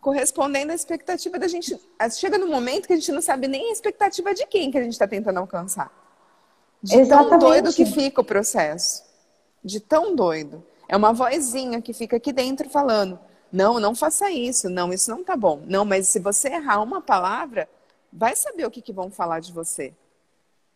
[0.00, 1.78] correspondendo à expectativa da gente.
[2.12, 4.82] Chega no momento que a gente não sabe nem a expectativa de quem que a
[4.82, 5.92] gente está tentando alcançar.
[6.82, 7.30] De Exatamente.
[7.30, 9.02] tão doido que fica o processo.
[9.62, 10.62] De tão doido.
[10.88, 13.18] É uma vozinha que fica aqui dentro falando:
[13.50, 15.62] não, não faça isso, não, isso não tá bom.
[15.66, 17.68] Não, mas se você errar uma palavra,
[18.12, 19.94] vai saber o que, que vão falar de você.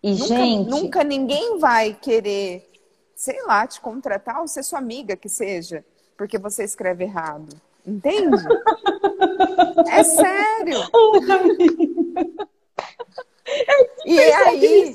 [0.02, 0.70] E, nunca, gente...
[0.70, 2.70] nunca ninguém vai querer,
[3.14, 5.84] sei lá, te contratar ou ser sua amiga que seja,
[6.16, 7.60] porque você escreve errado.
[7.88, 8.36] Entende?
[9.90, 10.78] é sério.
[14.04, 14.94] e aí,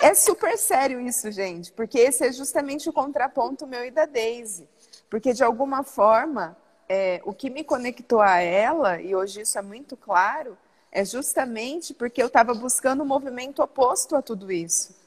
[0.00, 4.68] é super sério isso, gente, porque esse é justamente o contraponto meu e da Daisy.
[5.08, 6.56] Porque, de alguma forma,
[6.88, 10.58] é, o que me conectou a ela, e hoje isso é muito claro,
[10.90, 14.98] é justamente porque eu estava buscando um movimento oposto a tudo isso.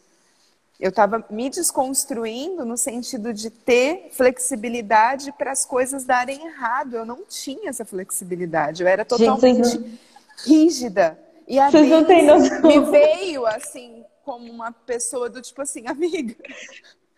[0.84, 6.98] Eu estava me desconstruindo no sentido de ter flexibilidade para as coisas darem errado.
[6.98, 8.84] Eu não tinha essa flexibilidade.
[8.84, 10.00] Eu era totalmente Gente,
[10.46, 11.18] rígida.
[11.48, 12.62] E a Vocês não têm noção.
[12.64, 16.36] me veio assim como uma pessoa do tipo assim, amiga.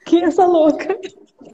[0.05, 0.99] Quem é essa louca?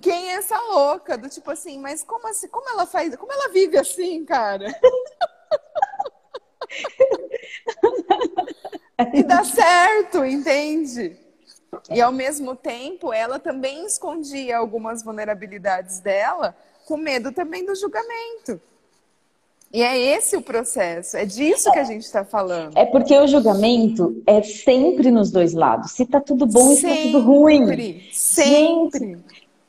[0.02, 1.17] Quem é essa louca?
[1.17, 2.50] Do tipo assim, mas como assim?
[2.50, 3.15] Como ela faz?
[3.15, 4.67] Como ela vive assim, cara?
[9.13, 11.31] e dá certo, entende?
[11.89, 16.55] E ao mesmo tempo, ela também escondia algumas vulnerabilidades dela,
[16.86, 18.60] com medo também do julgamento.
[19.73, 22.77] E é esse o processo, é disso que a gente está falando.
[22.77, 25.91] É porque o julgamento é sempre nos dois lados.
[25.91, 27.65] Se tá tudo bom e se tá tudo ruim.
[27.67, 29.19] Sempre, sempre.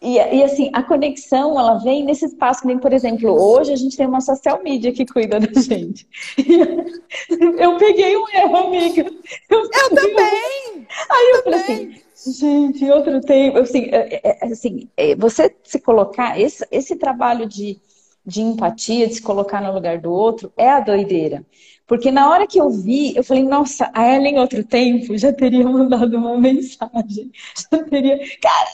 [0.03, 3.97] E, e, assim, a conexão, ela vem nesse espaço, nem por exemplo, hoje a gente
[3.97, 6.09] tem uma social media que cuida da gente.
[7.57, 9.03] Eu peguei um erro, amiga.
[9.49, 10.87] Eu, eu também!
[11.09, 15.81] Aí eu, eu falei assim, gente, outro tempo, assim, é, é, é, assim, você se
[15.81, 17.79] colocar, esse, esse trabalho de,
[18.27, 21.47] de empatia, de se colocar no lugar do outro, é a doideira.
[21.87, 25.65] Porque na hora que eu vi, eu falei, nossa, a Ellen, outro tempo, já teria
[25.65, 27.31] mandado uma mensagem.
[27.71, 28.19] Já teria.
[28.41, 28.71] Cara,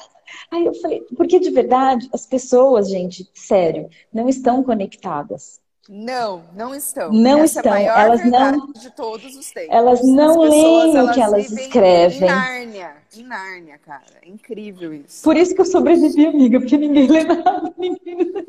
[0.51, 5.61] Aí eu falei, porque de verdade, as pessoas, gente, sério, não estão conectadas.
[5.89, 7.11] Não, não estão.
[7.11, 7.75] Não Essa estão.
[7.75, 8.73] É elas não.
[8.73, 9.75] De todos os tempos.
[9.75, 12.29] Elas não leem o que elas escrevem.
[12.29, 14.05] Em Nárnia, em Nárnia, cara.
[14.23, 15.23] É incrível isso.
[15.23, 17.73] Por isso que eu sobrevivi, amiga, porque ninguém lê nada.
[17.79, 18.47] Ninguém...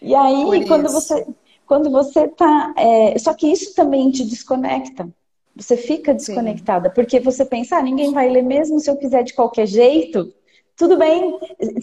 [0.00, 0.94] E aí, Por quando isso.
[0.94, 1.26] você
[1.66, 2.72] quando você tá.
[2.76, 3.18] É...
[3.18, 5.08] Só que isso também te desconecta.
[5.56, 6.94] Você fica desconectada, Sim.
[6.94, 10.32] porque você pensa, ah, ninguém vai ler mesmo se eu quiser de qualquer jeito.
[10.76, 11.38] Tudo bem,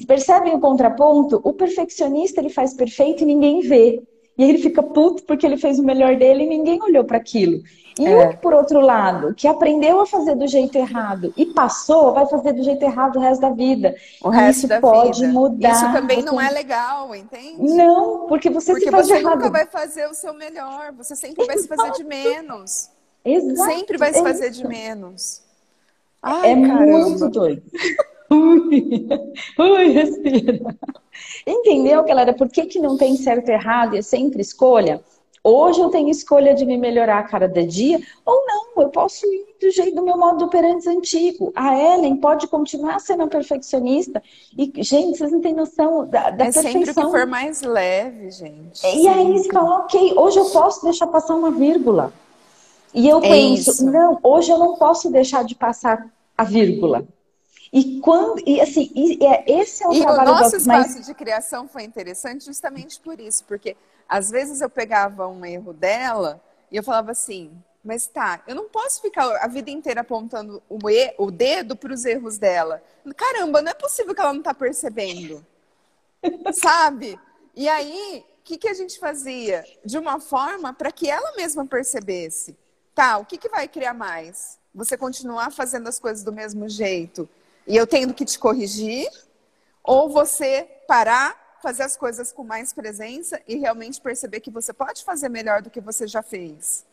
[0.05, 1.39] percebem o contraponto?
[1.43, 4.03] O perfeccionista ele faz perfeito e ninguém vê.
[4.37, 7.61] E ele fica puto porque ele fez o melhor dele e ninguém olhou para aquilo.
[7.99, 8.29] E é.
[8.29, 12.53] o por outro lado, que aprendeu a fazer do jeito errado e passou, vai fazer
[12.53, 13.95] do jeito errado o resto da vida.
[14.21, 15.33] O resto Isso pode vida.
[15.33, 15.71] mudar.
[15.71, 17.61] Isso também não é legal, entende?
[17.75, 19.35] Não, porque você porque se faz você errado.
[19.35, 20.93] nunca vai fazer o seu melhor.
[20.93, 22.89] Você sempre vai se fazer de menos.
[23.23, 23.69] Exato.
[23.69, 25.41] Sempre vai se fazer de menos.
[26.23, 26.85] Ai, é caramba.
[26.85, 27.63] muito doido.
[28.31, 29.07] Ui,
[29.59, 30.59] ui, respira.
[31.45, 32.33] Entendeu, galera?
[32.33, 35.01] Por que, que não tem certo e errado e é sempre escolha?
[35.43, 39.45] Hoje eu tenho escolha de me melhorar a cada dia, ou não, eu posso ir
[39.59, 41.51] do jeito do meu modo operante antigo.
[41.55, 44.21] A Ellen pode continuar sendo perfeccionista.
[44.55, 46.71] E, gente, vocês não têm noção da, da é perfeição.
[46.71, 48.85] sempre que for mais leve, gente.
[48.85, 52.13] E aí você fala, ok, hoje eu posso deixar passar uma vírgula.
[52.93, 53.85] E eu é penso, isso.
[53.85, 57.03] não, hoje eu não posso deixar de passar a vírgula.
[57.73, 61.05] E quando e assim, e, é, esse é o e trabalho o nosso espaço mas...
[61.05, 63.77] de criação foi interessante justamente por isso, porque
[64.09, 67.49] às vezes eu pegava um erro dela e eu falava assim,
[67.83, 71.93] mas tá, eu não posso ficar a vida inteira apontando o, e, o dedo para
[71.93, 72.83] os erros dela.
[73.15, 75.45] Caramba, não é possível que ela não tá percebendo.
[76.53, 77.17] Sabe?
[77.55, 79.65] E aí, o que, que a gente fazia?
[79.83, 82.55] De uma forma para que ela mesma percebesse.
[82.93, 84.59] Tá, o que, que vai criar mais?
[84.75, 87.27] Você continuar fazendo as coisas do mesmo jeito
[87.67, 89.09] e eu tendo que te corrigir,
[89.83, 95.03] ou você parar, fazer as coisas com mais presença e realmente perceber que você pode
[95.03, 96.85] fazer melhor do que você já fez.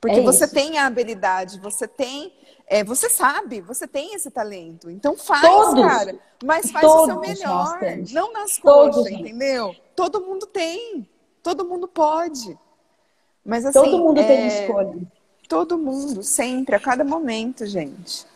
[0.00, 2.32] Porque é você tem a habilidade, você tem,
[2.66, 4.90] é, você sabe, você tem esse talento.
[4.90, 5.80] Então faz, Todos.
[5.80, 6.18] cara.
[6.44, 7.78] Mas faz o seu melhor.
[8.12, 9.76] Não nas coxas, entendeu?
[9.94, 11.08] Todo mundo tem.
[11.40, 12.58] Todo mundo pode.
[13.44, 13.78] Mas assim.
[13.78, 14.26] Todo mundo é...
[14.26, 15.02] tem escolha.
[15.48, 18.26] Todo mundo, sempre, a cada momento, gente.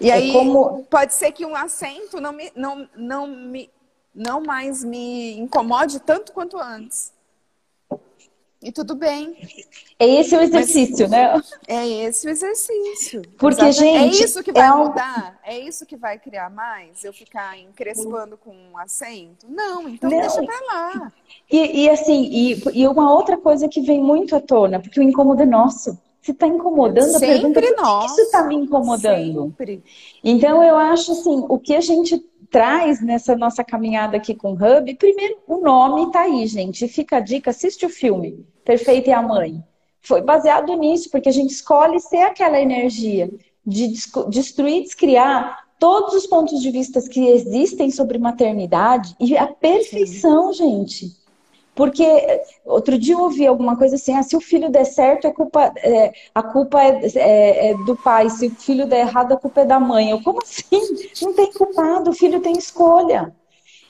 [0.00, 0.84] E é aí como...
[0.84, 3.70] pode ser que um assento não me, não, não me
[4.14, 7.12] não mais me incomode tanto quanto antes.
[8.62, 9.36] E tudo bem.
[9.98, 11.42] É esse o exercício, Mas, né?
[11.68, 13.20] É esse o exercício.
[13.36, 14.14] Porque, Exatamente.
[14.14, 14.22] gente.
[14.22, 15.38] É isso que vai é mudar?
[15.44, 15.50] Um...
[15.50, 17.04] É isso que vai criar mais?
[17.04, 19.46] Eu ficar encrespando com um acento?
[19.46, 20.18] Não, então Não.
[20.18, 21.12] deixa pra lá.
[21.50, 25.02] E, e assim, e, e uma outra coisa que vem muito à tona, porque o
[25.02, 25.98] incômodo é nosso.
[26.24, 28.10] Se está incomodando, Sempre a pergunta é nós.
[28.10, 29.42] isso está me incomodando.
[29.42, 29.84] Sempre.
[30.24, 32.18] Então eu acho assim, o que a gente
[32.50, 36.88] traz nessa nossa caminhada aqui com o Hub, primeiro o nome está aí, gente.
[36.88, 39.62] Fica a dica, assiste o filme Perfeita e a Mãe.
[40.00, 43.30] Foi baseado nisso, porque a gente escolhe ser aquela energia
[43.66, 43.92] de
[44.30, 50.86] destruir, descriar todos os pontos de vista que existem sobre maternidade e a perfeição, Sim.
[50.86, 51.23] gente.
[51.74, 52.04] Porque
[52.64, 55.72] outro dia eu ouvi alguma coisa assim, ah, se o filho der certo, a culpa,
[55.78, 59.62] é, a culpa é, é, é, do pai, se o filho der errado, a culpa
[59.62, 60.10] é da mãe.
[60.10, 60.80] Eu, como assim?
[61.22, 63.34] Não tem culpado, o filho tem escolha.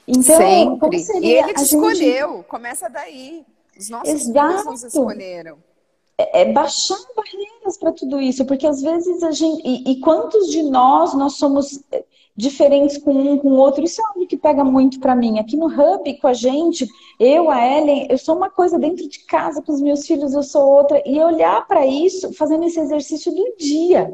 [0.08, 0.78] Então, Sempre.
[0.80, 2.46] Como seria e ele te escolheu, gente...
[2.46, 3.44] começa daí.
[3.78, 4.70] Os nossos Exato.
[4.70, 5.58] nos escolheram.
[6.16, 9.62] É, é baixar barreiras para tudo isso, porque às vezes a gente.
[9.66, 11.82] E, e quantos de nós nós somos
[12.36, 13.84] diferentes com um, com o outro.
[13.84, 15.38] Isso é algo que pega muito para mim.
[15.38, 16.86] Aqui no Hub, com a gente,
[17.18, 20.42] eu, a Ellen, eu sou uma coisa dentro de casa, com os meus filhos, eu
[20.42, 21.02] sou outra.
[21.06, 24.12] E olhar para isso, fazendo esse exercício do dia,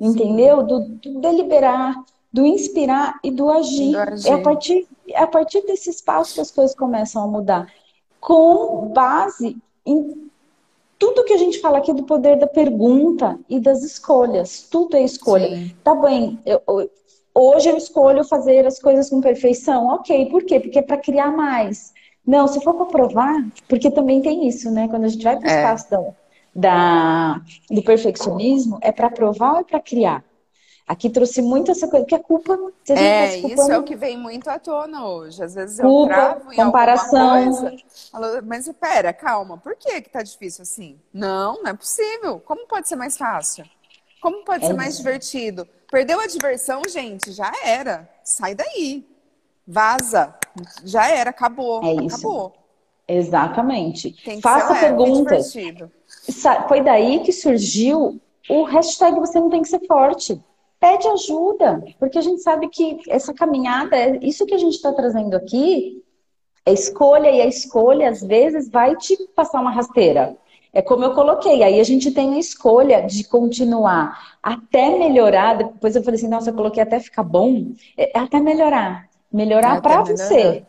[0.00, 0.62] entendeu?
[0.62, 3.92] Do, do, deliberar, do inspirar e do agir.
[3.92, 4.28] do agir.
[4.28, 7.66] É, a partir, é a partir desse espaço que as coisas começam a mudar.
[8.18, 10.30] Com base em
[10.98, 14.68] tudo que a gente fala aqui do poder da pergunta e das escolhas.
[14.70, 15.48] Tudo é escolha.
[15.48, 15.74] Sim.
[15.82, 16.62] Tá bem, eu,
[17.34, 19.86] Hoje eu escolho fazer as coisas com perfeição.
[19.86, 20.60] Ok, por quê?
[20.60, 21.92] Porque é para criar mais.
[22.26, 23.34] Não, se for para provar,
[23.68, 24.86] porque também tem isso, né?
[24.88, 25.56] Quando a gente vai para o é.
[25.56, 26.14] espaço da,
[26.54, 30.24] da, do perfeccionismo, é para provar ou é para criar?
[30.86, 32.56] Aqui trouxe muito essa coisa, que a culpa.
[32.84, 35.42] Se a gente é, tá isso é o que vem muito à tona hoje.
[35.42, 37.44] Às vezes eu culpa, travo em comparação.
[37.44, 37.76] Coisa,
[38.10, 40.98] falo, mas pera, calma, por que que tá difícil assim?
[41.12, 42.40] Não, não é possível.
[42.40, 43.64] Como pode ser mais fácil?
[44.20, 45.66] Como pode é ser mais divertido?
[45.92, 48.08] Perdeu a diversão, gente, já era.
[48.24, 49.06] Sai daí.
[49.68, 50.34] Vaza.
[50.82, 51.84] Já era, acabou.
[51.84, 52.16] É isso.
[52.16, 52.54] Acabou.
[53.06, 54.16] Exatamente.
[54.40, 55.52] Faça perguntas.
[56.66, 58.18] Foi daí que surgiu
[58.48, 60.42] o hashtag você não tem que ser forte.
[60.80, 64.92] Pede ajuda, porque a gente sabe que essa caminhada, é isso que a gente está
[64.94, 66.02] trazendo aqui,
[66.64, 70.34] é escolha, e a escolha às vezes vai te passar uma rasteira.
[70.72, 75.58] É como eu coloquei, aí a gente tem a escolha de continuar até melhorar.
[75.58, 79.06] Depois eu falei assim, nossa, eu coloquei até ficar bom, é, até melhorar.
[79.30, 80.64] Melhorar para você.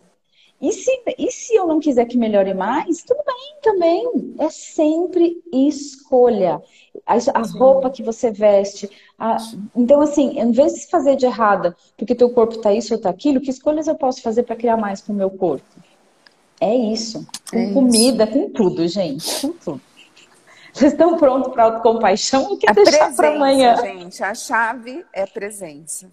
[0.62, 4.36] E se, e se eu não quiser que melhore mais, tudo bem também.
[4.40, 6.62] É sempre escolha.
[7.06, 8.90] A, a roupa que você veste.
[9.20, 9.36] A...
[9.76, 13.10] Então, assim, em vez de fazer de errada, porque teu corpo tá isso ou tá
[13.10, 15.66] aquilo, que escolhas eu posso fazer para criar mais pro meu corpo?
[16.62, 17.28] É isso.
[17.52, 18.34] Com é comida, isso.
[18.34, 19.42] com tudo, gente.
[19.42, 19.82] Com tudo.
[20.74, 23.76] Vocês estão prontos para autocompaixão ou quer a deixar para amanhã?
[23.78, 26.10] Gente, a chave é presença.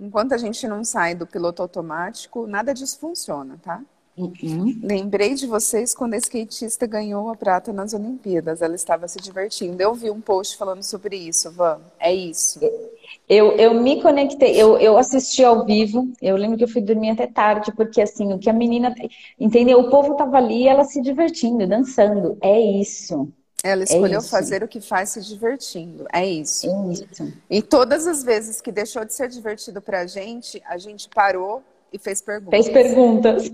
[0.00, 3.82] Enquanto a gente não sai do piloto automático, nada disso funciona, tá?
[4.16, 4.78] Uhum.
[4.82, 8.62] Lembrei de vocês quando a skatista ganhou a prata nas Olimpíadas.
[8.62, 9.82] Ela estava se divertindo.
[9.82, 11.80] Eu vi um post falando sobre isso, Van.
[12.00, 12.58] É isso.
[13.28, 16.10] Eu, eu me conectei, eu, eu assisti ao vivo.
[16.22, 18.94] Eu lembro que eu fui dormir até tarde, porque assim, o que a menina.
[19.38, 19.80] Entendeu?
[19.80, 22.38] O povo estava ali, ela se divertindo, dançando.
[22.40, 23.28] É isso.
[23.62, 26.06] Ela é escolheu é fazer o que faz se divertindo.
[26.12, 26.66] É isso.
[26.70, 27.32] É isso.
[27.50, 31.62] E todas as vezes que deixou de ser divertido pra gente, a gente parou
[31.92, 32.64] e fez perguntas.
[32.64, 33.52] Fez perguntas.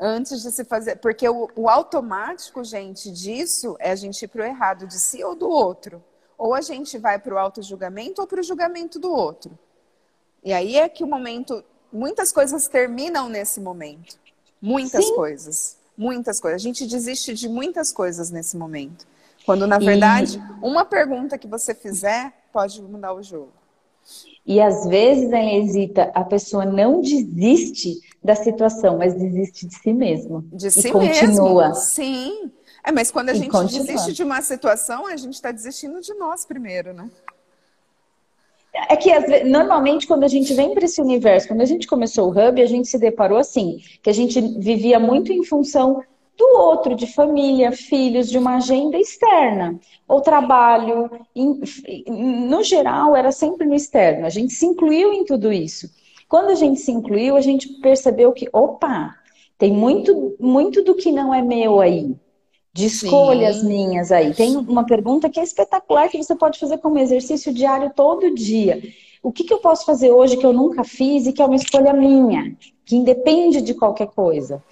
[0.00, 0.96] Antes de se fazer.
[0.96, 5.36] Porque o, o automático, gente, disso é a gente ir pro errado, de si ou
[5.36, 6.02] do outro.
[6.38, 9.58] Ou a gente vai pro auto-julgamento ou pro julgamento do outro.
[10.42, 11.62] E aí é que o momento.
[11.92, 14.16] Muitas coisas terminam nesse momento.
[14.62, 15.14] Muitas Sim.
[15.14, 16.62] coisas muitas coisas.
[16.62, 19.06] A gente desiste de muitas coisas nesse momento.
[19.44, 20.66] Quando, na verdade, e...
[20.66, 23.52] uma pergunta que você fizer pode mudar o jogo.
[24.46, 30.44] E às vezes, hesita, a pessoa não desiste da situação, mas desiste de si mesmo.
[30.52, 31.68] De si e continua.
[31.68, 31.74] mesmo.
[31.74, 32.50] Sim.
[32.84, 33.84] É, mas quando a e gente continua.
[33.84, 37.10] desiste de uma situação, a gente está desistindo de nós primeiro, né?
[38.88, 39.10] É que
[39.44, 42.66] normalmente quando a gente vem para esse universo, quando a gente começou o Hub, a
[42.66, 46.02] gente se deparou assim, que a gente vivia muito em função
[46.38, 49.78] do outro, de família, filhos, de uma agenda externa.
[50.08, 51.10] Ou trabalho,
[52.08, 54.24] no geral, era sempre no externo.
[54.24, 55.90] A gente se incluiu em tudo isso.
[56.30, 59.16] Quando a gente se incluiu, a gente percebeu que, opa,
[59.58, 62.14] tem muito, muito do que não é meu aí
[62.72, 63.66] de escolhas Sim.
[63.66, 64.32] minhas aí.
[64.32, 68.80] Tem uma pergunta que é espetacular que você pode fazer como exercício diário todo dia.
[69.20, 71.56] O que, que eu posso fazer hoje que eu nunca fiz e que é uma
[71.56, 74.62] escolha minha, que independe de qualquer coisa?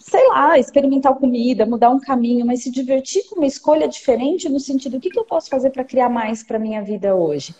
[0.00, 4.58] Sei lá, experimentar comida, mudar um caminho, mas se divertir com uma escolha diferente no
[4.58, 7.54] sentido, o que, que eu posso fazer para criar mais para minha vida hoje?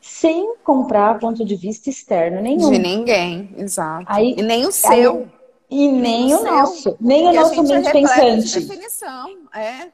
[0.00, 2.70] Sem comprar ponto de vista externo nenhum.
[2.70, 4.04] De ninguém, exato.
[4.08, 5.18] Aí, e nem o seu.
[5.18, 5.40] Aí,
[5.70, 8.60] e nem o nosso, nem o nosso mente é pensante.
[8.60, 9.92] De definição, é.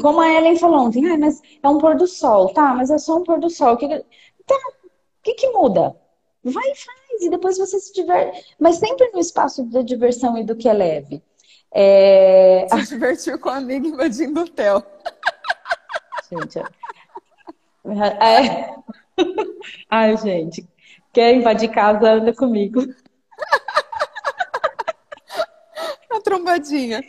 [0.00, 2.72] Como a Ellen falou ontem, ah, mas é um pôr do sol, tá?
[2.74, 3.76] Mas é só um pôr do sol.
[3.76, 3.86] Que...
[3.88, 5.94] Tá, o que, que muda?
[6.42, 8.56] Vai e faz, e depois você se diverte.
[8.58, 11.22] Mas sempre no espaço da diversão e do que é leve.
[11.70, 12.66] É...
[12.70, 14.82] Se divertiu com a amiga invadindo o hotel.
[16.30, 16.58] Gente,
[17.84, 18.74] é...
[19.90, 20.68] Ai, gente,
[21.12, 22.82] quer invadir casa, anda comigo.
[26.22, 27.02] trombadinha.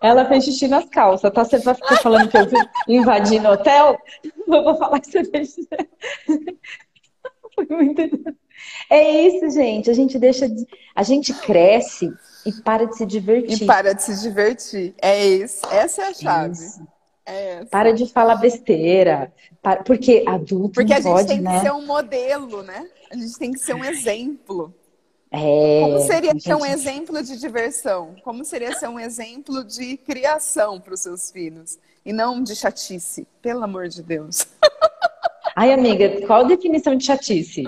[0.00, 1.44] Ela fez xixi nas calças, tá?
[1.44, 2.46] Você vai ficar falando que eu
[2.88, 3.98] invadi no hotel?
[4.24, 5.68] Eu vou falar que você fez xixi.
[7.54, 8.02] Foi muito...
[8.88, 9.90] É isso, gente.
[9.90, 10.66] A gente deixa de...
[10.94, 12.12] A gente cresce
[12.46, 13.62] e para de se divertir.
[13.62, 14.94] E para de se divertir.
[15.00, 15.66] É isso.
[15.70, 16.58] Essa é a chave.
[17.30, 19.32] É para de falar besteira.
[19.84, 21.56] Porque adulto Porque a gente pode, tem né?
[21.56, 22.88] que ser um modelo, né?
[23.10, 24.74] A gente tem que ser um exemplo.
[25.30, 26.42] É, Como seria gente...
[26.42, 28.16] ser um exemplo de diversão?
[28.24, 31.78] Como seria ser um exemplo de criação para os seus filhos?
[32.04, 34.46] E não de chatice, pelo amor de Deus.
[35.54, 37.64] Ai, amiga, qual a definição de chatice?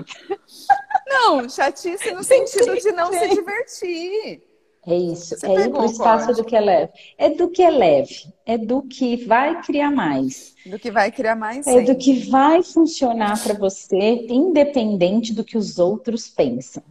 [1.07, 4.41] Não, chatice no sentido de não se divertir.
[4.85, 6.91] É isso, Você é ir para o espaço do que é leve.
[7.17, 10.53] É do que é leve, é do que vai criar mais.
[10.65, 11.65] Do que vai criar mais.
[11.65, 16.83] É do que vai funcionar para você, independente do que os outros pensam.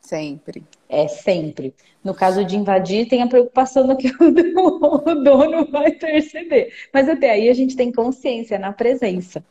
[0.00, 0.64] Sempre.
[0.88, 1.72] É sempre.
[2.02, 4.30] No caso de invadir, tem a preocupação do que o
[5.22, 6.72] dono vai perceber.
[6.92, 9.44] Mas até aí a gente tem consciência na presença.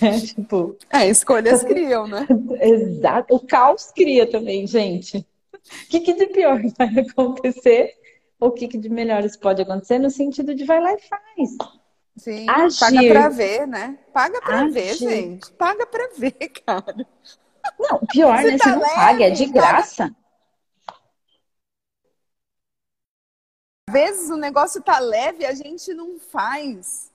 [0.00, 0.18] Né?
[0.20, 0.76] Tipo.
[0.90, 2.26] É, escolhas criam, né?
[2.60, 3.34] Exato.
[3.34, 5.26] O caos cria também, gente.
[5.68, 7.94] O que, que de pior vai acontecer?
[8.40, 11.50] Ou o que, que de melhores pode acontecer no sentido de vai lá e faz.
[12.16, 12.78] Sim, Agir.
[12.80, 13.98] paga pra ver, né?
[14.12, 14.72] Paga pra Agir.
[14.72, 15.52] ver, gente.
[15.52, 16.32] Paga pra ver,
[16.66, 17.06] cara.
[17.78, 18.58] Não, pior, você né?
[18.58, 20.16] Tá você não paga, é de graça.
[23.88, 27.10] Às vezes o negócio tá leve e a gente não faz.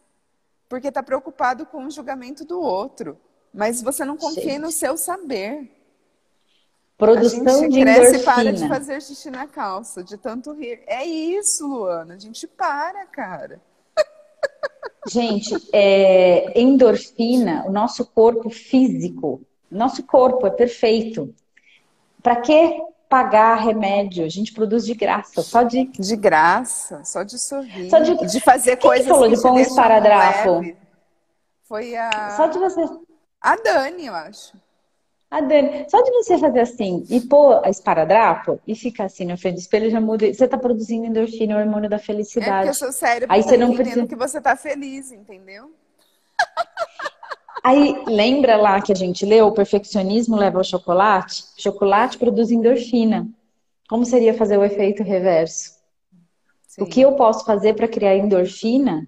[0.68, 3.20] Porque tá preocupado com o julgamento do outro.
[3.54, 4.60] Mas você não confia gente.
[4.60, 5.70] no seu saber.
[6.97, 8.19] Produção a gente de cresce endorfina.
[8.19, 10.81] e para de fazer xixi na calça, de tanto rir.
[10.85, 12.13] É isso, Luana.
[12.15, 13.61] A gente para, cara.
[15.09, 21.33] Gente, é, endorfina, o nosso corpo físico, nosso corpo é perfeito.
[22.21, 24.23] Para que pagar remédio?
[24.23, 25.85] A gente produz de graça, só de.
[25.85, 27.89] De graça, só de sorrir.
[27.89, 29.05] Só de, de fazer Quem coisas.
[29.05, 30.61] Quem falou que de pôr um esparadrapo?
[31.63, 32.35] Foi a.
[32.37, 32.81] Só de você.
[33.41, 34.53] A Dani, eu acho.
[35.34, 39.36] A Dani, só de você fazer assim e pôr a esparadrapo e ficar assim na
[39.36, 40.31] frente do espelho já muda.
[40.31, 42.67] Você tá produzindo endorfina, o hormônio da felicidade.
[42.67, 44.05] É o seu cérebro Aí tá você não precisa...
[44.05, 45.71] que você tá feliz, entendeu?
[47.63, 51.45] Aí lembra lá que a gente leu, o perfeccionismo leva ao chocolate?
[51.57, 53.27] Chocolate produz endorfina.
[53.89, 55.71] Como seria fazer o efeito reverso?
[56.67, 56.84] Sim.
[56.84, 59.07] O que eu posso fazer para criar endorfina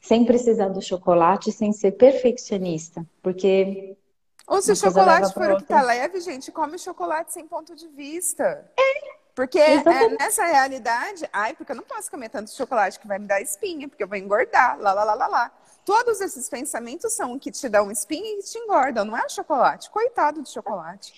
[0.00, 3.04] sem precisar do chocolate, sem ser perfeccionista?
[3.22, 3.94] Porque
[4.46, 7.88] ou se o chocolate for o que tá leve, gente, come chocolate sem ponto de
[7.88, 8.70] vista.
[8.78, 9.16] É.
[9.34, 9.82] Porque é,
[10.18, 13.86] nessa realidade, ai, porque eu não posso comer tanto chocolate que vai me dar espinha,
[13.86, 15.52] porque eu vou engordar, lá, lá, lá, lá, lá.
[15.84, 19.28] Todos esses pensamentos são o que te dão espinha e te engordam, não é o
[19.28, 19.90] chocolate.
[19.90, 21.12] Coitado do chocolate.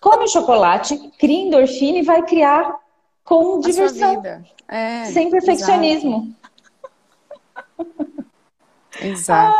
[0.00, 2.78] Come o chocolate, cria endorfina e vai criar
[3.24, 4.22] com diversão.
[4.68, 6.16] É, sem perfeccionismo.
[6.16, 6.37] Exato.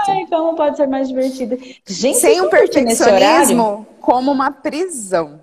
[0.09, 1.57] Ai, como pode ser mais divertida.
[1.86, 5.41] Gente, Sem um perfeccionismo como uma prisão.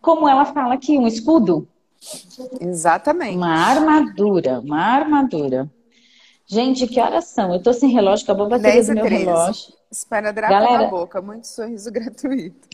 [0.00, 1.68] Como ela fala aqui, um escudo.
[2.60, 3.36] Exatamente.
[3.36, 5.70] Uma armadura, uma armadura.
[6.46, 7.54] Gente, que horas são?
[7.54, 9.24] Eu tô sem relógio, acabou a bateria do meu 13.
[9.24, 9.72] relógio.
[9.90, 10.78] Espera drapa Galera...
[10.84, 12.68] na boca, muito sorriso gratuito.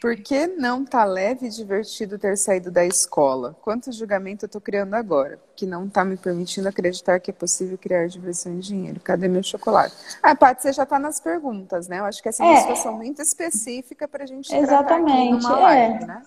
[0.00, 3.56] Por que não tá leve e divertido ter saído da escola?
[3.62, 5.38] Quanto julgamento eu tô criando agora?
[5.54, 9.00] Que não tá me permitindo acreditar que é possível criar diversão e dinheiro.
[9.00, 9.94] Cadê meu chocolate?
[10.20, 12.00] Ah, Paty, você já tá nas perguntas, né?
[12.00, 12.60] Eu acho que essa é uma é.
[12.62, 16.06] situação muito específica pra gente Exatamente, tratar aqui numa live, é.
[16.06, 16.22] né?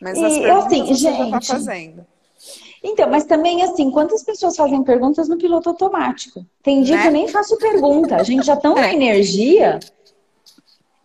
[0.00, 2.06] Mas e, as perguntas assim, você gente, já tá fazendo.
[2.84, 6.44] Então, mas também assim, quantas pessoas fazem perguntas no piloto automático?
[6.62, 7.02] Tem dia né?
[7.02, 8.94] que eu nem faço pergunta, a gente já tão na é.
[8.94, 9.78] energia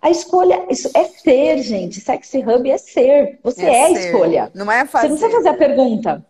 [0.07, 1.99] a escolha, isso é ser, gente.
[1.99, 3.39] Sexy Hub é ser.
[3.43, 4.51] Você é, é a escolha.
[4.55, 5.09] Não é fazer.
[5.09, 6.25] Você não precisa fazer a pergunta.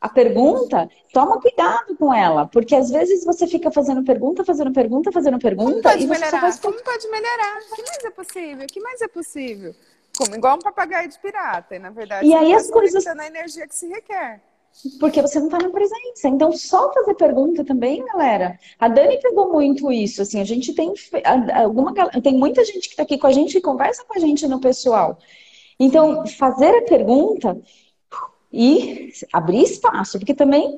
[0.00, 5.12] A pergunta, toma cuidado com ela, porque às vezes você fica fazendo pergunta, fazendo pergunta,
[5.12, 5.72] fazendo pergunta.
[5.72, 6.40] Como pode melhorar?
[6.40, 6.58] Faz...
[6.58, 7.58] Como pode melhorar?
[7.70, 8.64] O que mais é possível?
[8.64, 9.74] O que mais é possível?
[10.16, 11.76] Como igual um papagaio de pirata.
[11.76, 14.40] E na verdade, e aí tá as coisas na energia que se requer.
[14.98, 16.28] Porque você não está na presença.
[16.28, 18.58] Então, só fazer pergunta também, galera.
[18.78, 20.22] A Dani pegou muito isso.
[20.22, 20.94] Assim, a gente tem
[21.54, 21.92] alguma
[22.22, 24.60] tem muita gente que está aqui com a gente e conversa com a gente no
[24.60, 25.18] pessoal.
[25.78, 27.58] Então, fazer a pergunta
[28.52, 30.76] e abrir espaço, porque também,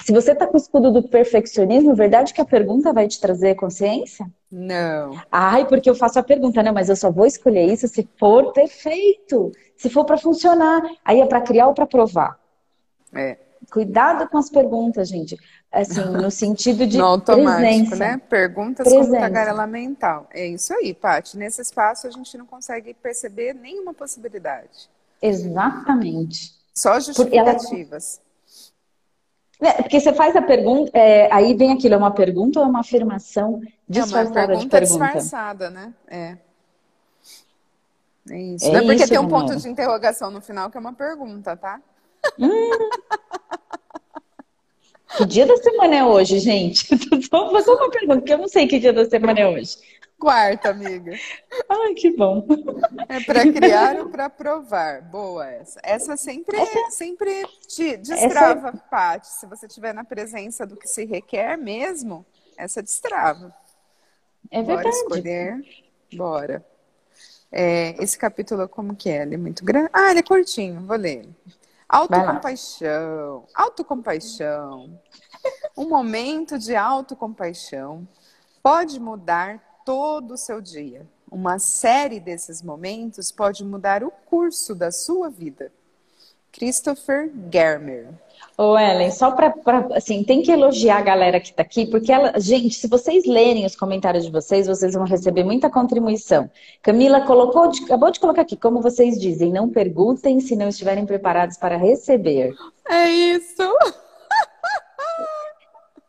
[0.00, 3.54] se você está com o escudo do perfeccionismo, verdade que a pergunta vai te trazer
[3.54, 4.26] consciência?
[4.50, 5.18] Não.
[5.30, 8.52] Ai, porque eu faço a pergunta, não, mas eu só vou escolher isso se for
[8.52, 10.82] perfeito, se for para funcionar.
[11.04, 12.41] Aí é para criar ou para provar.
[13.14, 13.36] É.
[13.70, 15.38] Cuidado com as perguntas, gente.
[15.70, 17.96] Assim, no sentido de no automático, presença.
[17.96, 18.20] né?
[18.28, 19.08] Perguntas presença.
[19.08, 20.26] como tagarela mental.
[20.32, 21.38] É isso aí, Paty.
[21.38, 24.90] Nesse espaço a gente não consegue perceber nenhuma possibilidade.
[25.20, 26.52] Exatamente.
[26.74, 28.20] Só justificativas.
[29.60, 29.70] Ela...
[29.70, 32.68] É, porque você faz a pergunta, é, aí vem aquilo, é uma pergunta ou é
[32.68, 35.04] uma afirmação disfarçada é uma pergunta de pergunta?
[35.04, 35.94] disfarçada, né?
[36.08, 36.36] É.
[38.28, 38.66] É isso.
[38.66, 40.92] É não é porque isso, tem um ponto de interrogação no final que é uma
[40.92, 41.80] pergunta, tá?
[42.38, 42.90] Hum.
[45.16, 46.88] Que dia da semana é hoje, gente?
[47.30, 49.76] Vou fazer uma pergunta, porque eu não sei que dia da semana é hoje.
[50.18, 51.12] Quarta, amiga.
[51.68, 52.46] Ai, que bom.
[53.08, 55.02] É para criar ou para provar.
[55.02, 55.80] Boa essa.
[55.82, 56.90] Essa sempre, essa...
[56.92, 58.78] sempre te destrava, essa...
[58.88, 59.26] Paty.
[59.26, 62.24] Se você estiver na presença do que se requer mesmo,
[62.56, 63.52] essa destrava.
[64.48, 64.88] É verdade.
[64.88, 65.64] Bora escolher.
[66.14, 66.66] Bora.
[67.50, 69.22] É, esse capítulo, como que é?
[69.22, 69.90] Ele é muito grande.
[69.92, 71.28] Ah, ele é curtinho, vou ler.
[71.92, 73.46] Autocompaixão.
[73.54, 74.98] Autocompaixão.
[75.76, 78.08] Um momento de autocompaixão
[78.62, 81.06] pode mudar todo o seu dia.
[81.30, 85.70] Uma série desses momentos pode mudar o curso da sua vida.
[86.52, 88.08] Christopher Germer.
[88.56, 89.54] Ô, Ellen, só para
[89.94, 93.64] assim, tem que elogiar a galera que está aqui, porque ela, gente, se vocês lerem
[93.64, 96.50] os comentários de vocês, vocês vão receber muita contribuição.
[96.82, 101.56] Camila colocou, acabou de colocar aqui, como vocês dizem, não perguntem se não estiverem preparados
[101.56, 102.54] para receber.
[102.88, 103.62] É isso.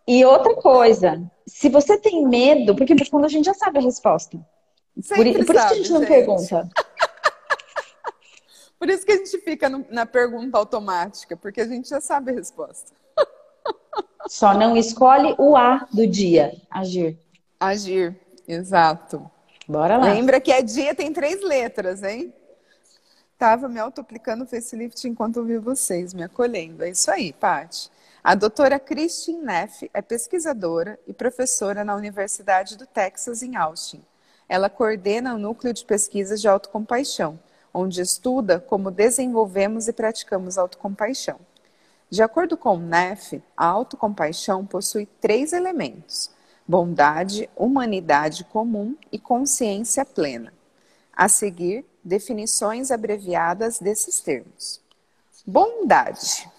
[0.05, 3.81] E outra coisa, se você tem medo, porque no fundo a gente já sabe a
[3.81, 4.37] resposta.
[5.01, 6.09] Sempre por, por sabe, isso que a gente não gente.
[6.09, 6.69] pergunta.
[8.83, 12.31] Por isso que a gente fica no, na pergunta automática, porque a gente já sabe
[12.31, 12.91] a resposta.
[14.27, 17.17] Só não escolhe o A do dia, agir.
[17.57, 18.13] Agir,
[18.45, 19.31] exato.
[19.65, 20.11] Bora lá.
[20.11, 22.33] Lembra que a dia tem três letras, hein?
[23.37, 26.83] Tava me autoaplicando o facelift enquanto ouvi vocês, me acolhendo.
[26.83, 27.89] É isso aí, Paty.
[28.21, 34.03] A doutora Christine Neff é pesquisadora e professora na Universidade do Texas, em Austin.
[34.49, 37.39] Ela coordena o núcleo de pesquisas de autocompaixão
[37.73, 41.39] onde estuda como desenvolvemos e praticamos autocompaixão.
[42.09, 46.29] De acordo com o NEF, a autocompaixão possui três elementos:
[46.67, 50.53] bondade, humanidade comum e consciência plena.
[51.11, 54.81] A seguir, definições abreviadas desses termos.
[55.45, 56.49] Bondade.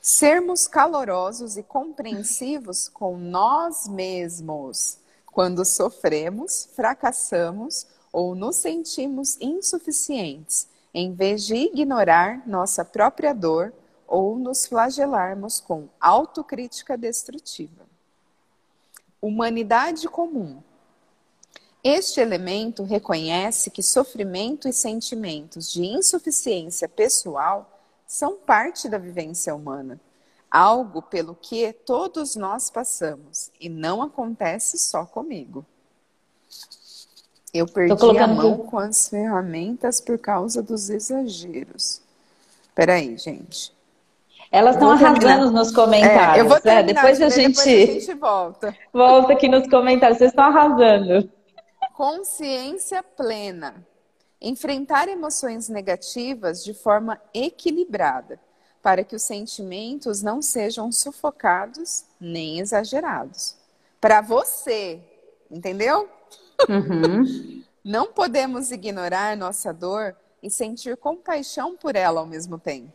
[0.00, 11.14] Sermos calorosos e compreensivos com nós mesmos quando sofremos, fracassamos ou nos sentimos insuficientes, em
[11.14, 13.72] vez de ignorar nossa própria dor
[14.06, 17.86] ou nos flagelarmos com autocrítica destrutiva.
[19.22, 20.60] Humanidade comum.
[21.82, 30.00] Este elemento reconhece que sofrimento e sentimentos de insuficiência pessoal são parte da vivência humana,
[30.50, 35.64] algo pelo que todos nós passamos e não acontece só comigo.
[37.52, 42.00] Eu perdi a mão com as ferramentas por causa dos exageros.
[42.74, 43.72] Peraí, gente.
[44.52, 46.38] Elas estão arrasando nos comentários.
[46.38, 47.56] É, eu vou terminar, depois, a gente...
[47.56, 48.76] depois a gente volta.
[48.92, 50.18] Volta aqui nos comentários.
[50.18, 51.30] Vocês estão arrasando.
[51.94, 53.86] Consciência plena.
[54.40, 58.40] Enfrentar emoções negativas de forma equilibrada,
[58.82, 63.54] para que os sentimentos não sejam sufocados nem exagerados.
[64.00, 64.98] Para você,
[65.50, 66.08] entendeu?
[66.68, 67.62] Uhum.
[67.84, 72.92] não podemos ignorar nossa dor e sentir compaixão por ela ao mesmo tempo.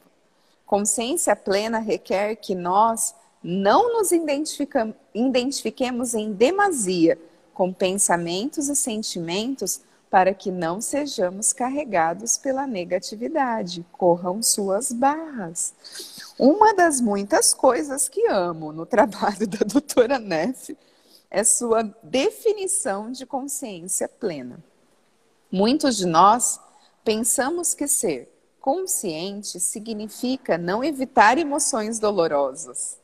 [0.66, 3.14] Consciência plena requer que nós
[3.44, 7.20] não nos identifiquemos em demasia
[7.54, 13.86] com pensamentos e sentimentos para que não sejamos carregados pela negatividade.
[13.92, 15.74] Corram suas barras.
[16.40, 20.76] Uma das muitas coisas que amo no trabalho da doutora Neff
[21.36, 24.64] é sua definição de consciência plena.
[25.52, 26.62] Muitos de nós
[27.04, 28.30] pensamos que ser
[28.62, 32.98] consciente significa não evitar emoções dolorosas.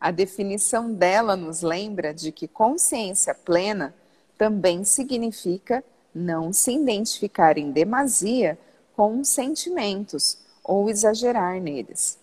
[0.00, 3.94] A definição dela nos lembra de que consciência plena
[4.38, 8.58] também significa não se identificar em demasia
[8.96, 12.18] com sentimentos ou exagerar neles.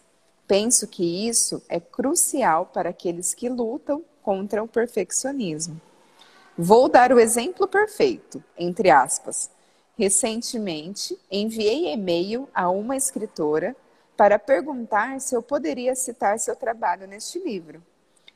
[0.48, 5.80] Penso que isso é crucial para aqueles que lutam contra o perfeccionismo.
[6.58, 9.52] Vou dar o exemplo perfeito, entre aspas.
[9.96, 13.76] Recentemente, enviei e-mail a uma escritora
[14.18, 17.84] para perguntar se eu poderia citar seu trabalho neste livro.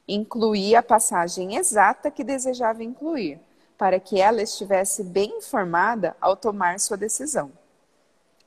[0.08, 3.40] Incluí a passagem exata que desejava incluir,
[3.76, 7.52] para que ela estivesse bem informada ao tomar sua decisão.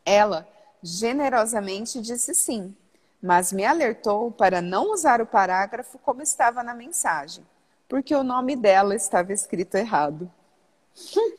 [0.07, 0.49] Ela
[0.81, 2.77] generosamente disse sim,
[3.23, 7.47] mas me alertou para não usar o parágrafo como estava na mensagem,
[7.89, 10.31] porque o nome dela estava escrito errado.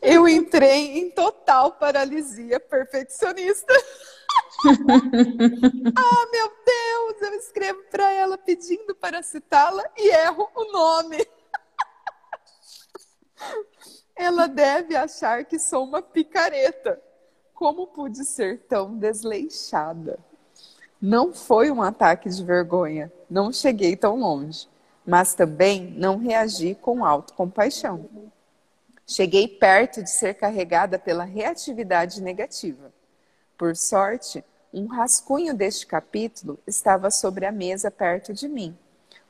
[0.02, 3.74] Eu entrei em total paralisia perfeccionista.
[5.96, 11.28] ah, meu Deus, eu escrevo para ela pedindo para citá-la e erro o nome.
[14.16, 17.00] ela deve achar que sou uma picareta.
[17.54, 20.18] Como pude ser tão desleixada?
[21.06, 24.70] Não foi um ataque de vergonha, não cheguei tão longe,
[25.06, 28.06] mas também não reagi com autocompaixão.
[29.06, 32.90] Cheguei perto de ser carregada pela reatividade negativa.
[33.58, 38.74] Por sorte, um rascunho deste capítulo estava sobre a mesa perto de mim.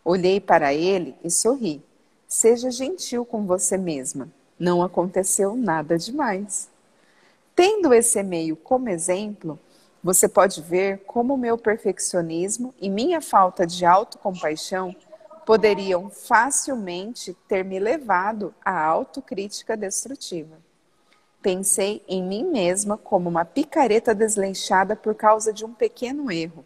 [0.05, 1.84] Olhei para ele e sorri.
[2.28, 4.30] Seja gentil com você mesma.
[4.59, 6.69] Não aconteceu nada demais.
[7.55, 9.59] Tendo esse e-mail como exemplo,
[10.03, 14.93] você pode ver como meu perfeccionismo e minha falta de autocompaixão
[15.45, 20.57] poderiam facilmente ter me levado à autocrítica destrutiva.
[21.41, 26.65] Pensei em mim mesma como uma picareta desleixada por causa de um pequeno erro.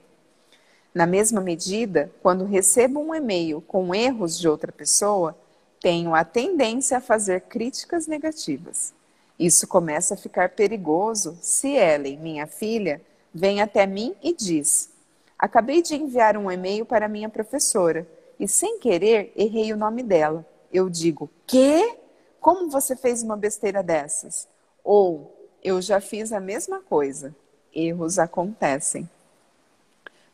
[0.93, 5.37] Na mesma medida, quando recebo um e-mail com erros de outra pessoa,
[5.79, 8.93] tenho a tendência a fazer críticas negativas.
[9.37, 13.01] Isso começa a ficar perigoso se Ellen, minha filha,
[13.33, 14.91] vem até mim e diz:
[15.37, 18.07] Acabei de enviar um e-mail para minha professora
[18.39, 20.45] e sem querer errei o nome dela.
[20.71, 21.97] Eu digo: "Quê?
[22.39, 24.47] Como você fez uma besteira dessas?"
[24.83, 27.35] Ou eu já fiz a mesma coisa.
[27.73, 29.09] Erros acontecem.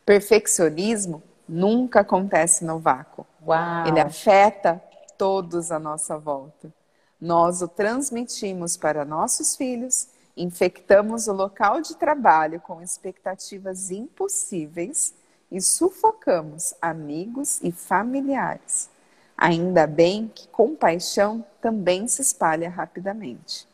[0.06, 3.26] Perfeccionismo nunca acontece no vácuo.
[3.46, 3.86] Uau.
[3.86, 4.82] Ele afeta
[5.18, 6.72] todos à nossa volta.
[7.20, 15.14] Nós o transmitimos para nossos filhos, infectamos o local de trabalho com expectativas impossíveis
[15.50, 18.90] e sufocamos amigos e familiares.
[19.36, 23.66] Ainda bem que compaixão também se espalha rapidamente.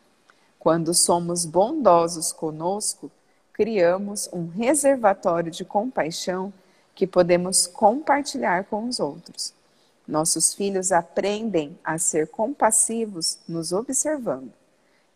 [0.58, 3.10] Quando somos bondosos conosco,
[3.52, 6.52] criamos um reservatório de compaixão
[6.94, 9.54] que podemos compartilhar com os outros.
[10.06, 14.52] Nossos filhos aprendem a ser compassivos nos observando,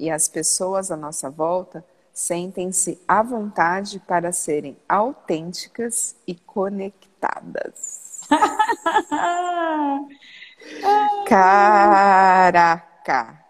[0.04, 1.82] e as pessoas à nossa volta
[2.12, 8.20] sentem-se à vontade para serem autênticas e conectadas.
[11.26, 13.42] Caraca!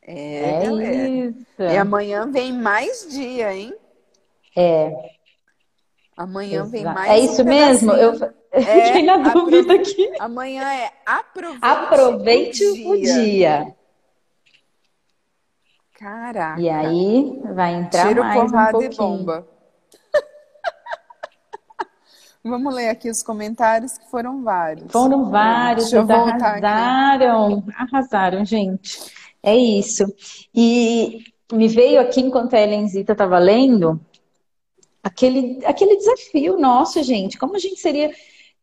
[0.00, 1.44] É, é isso.
[1.58, 3.74] E amanhã vem mais dia, hein?
[4.56, 5.10] É.
[6.16, 6.70] Amanhã Exato.
[6.70, 7.90] vem mais É isso um mesmo?
[7.92, 8.12] Eu
[8.52, 10.12] é, fiquei na dúvida aqui.
[10.20, 12.92] Amanhã é aproveite, aproveite o dia.
[12.92, 13.74] O dia.
[15.98, 16.60] Caraca.
[16.60, 18.92] E aí vai entrar Tiro, mais porrada um pouquinho.
[18.92, 19.48] e bomba.
[22.44, 24.92] Vamos ler aqui os comentários que foram vários.
[24.92, 27.70] Foram vários, Deixa arrasaram, aqui.
[27.76, 29.10] arrasaram, gente.
[29.42, 30.04] É isso.
[30.54, 33.98] E me veio aqui enquanto a Helenzita estava lendo
[35.02, 37.38] aquele, aquele desafio nosso, gente.
[37.38, 38.12] Como a gente seria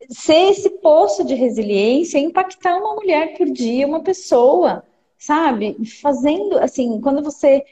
[0.09, 4.83] ser esse poço de resiliência, impactar uma mulher por dia, uma pessoa,
[5.25, 5.77] sabe?
[6.01, 7.63] Fazendo, assim, quando você.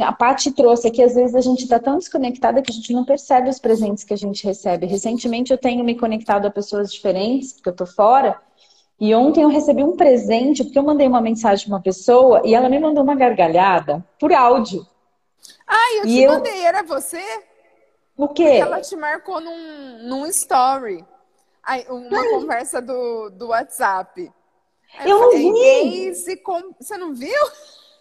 [0.00, 3.04] A Paty trouxe aqui, às vezes a gente está tão desconectada que a gente não
[3.04, 4.86] percebe os presentes que a gente recebe.
[4.86, 8.40] Recentemente eu tenho me conectado a pessoas diferentes, porque eu tô fora,
[9.00, 12.54] e ontem eu recebi um presente, porque eu mandei uma mensagem para uma pessoa e
[12.54, 14.86] ela me mandou uma gargalhada por áudio.
[15.66, 16.32] Ai, eu e te eu...
[16.32, 17.22] mandei, era você?
[18.16, 18.44] O quê?
[18.44, 21.04] Porque ela te marcou num, num story.
[21.62, 22.28] Ai, uma Ai.
[22.30, 24.32] conversa do, do WhatsApp.
[24.96, 26.36] Aí eu, não vi.
[26.42, 26.74] Com...
[26.80, 27.40] Você não viu?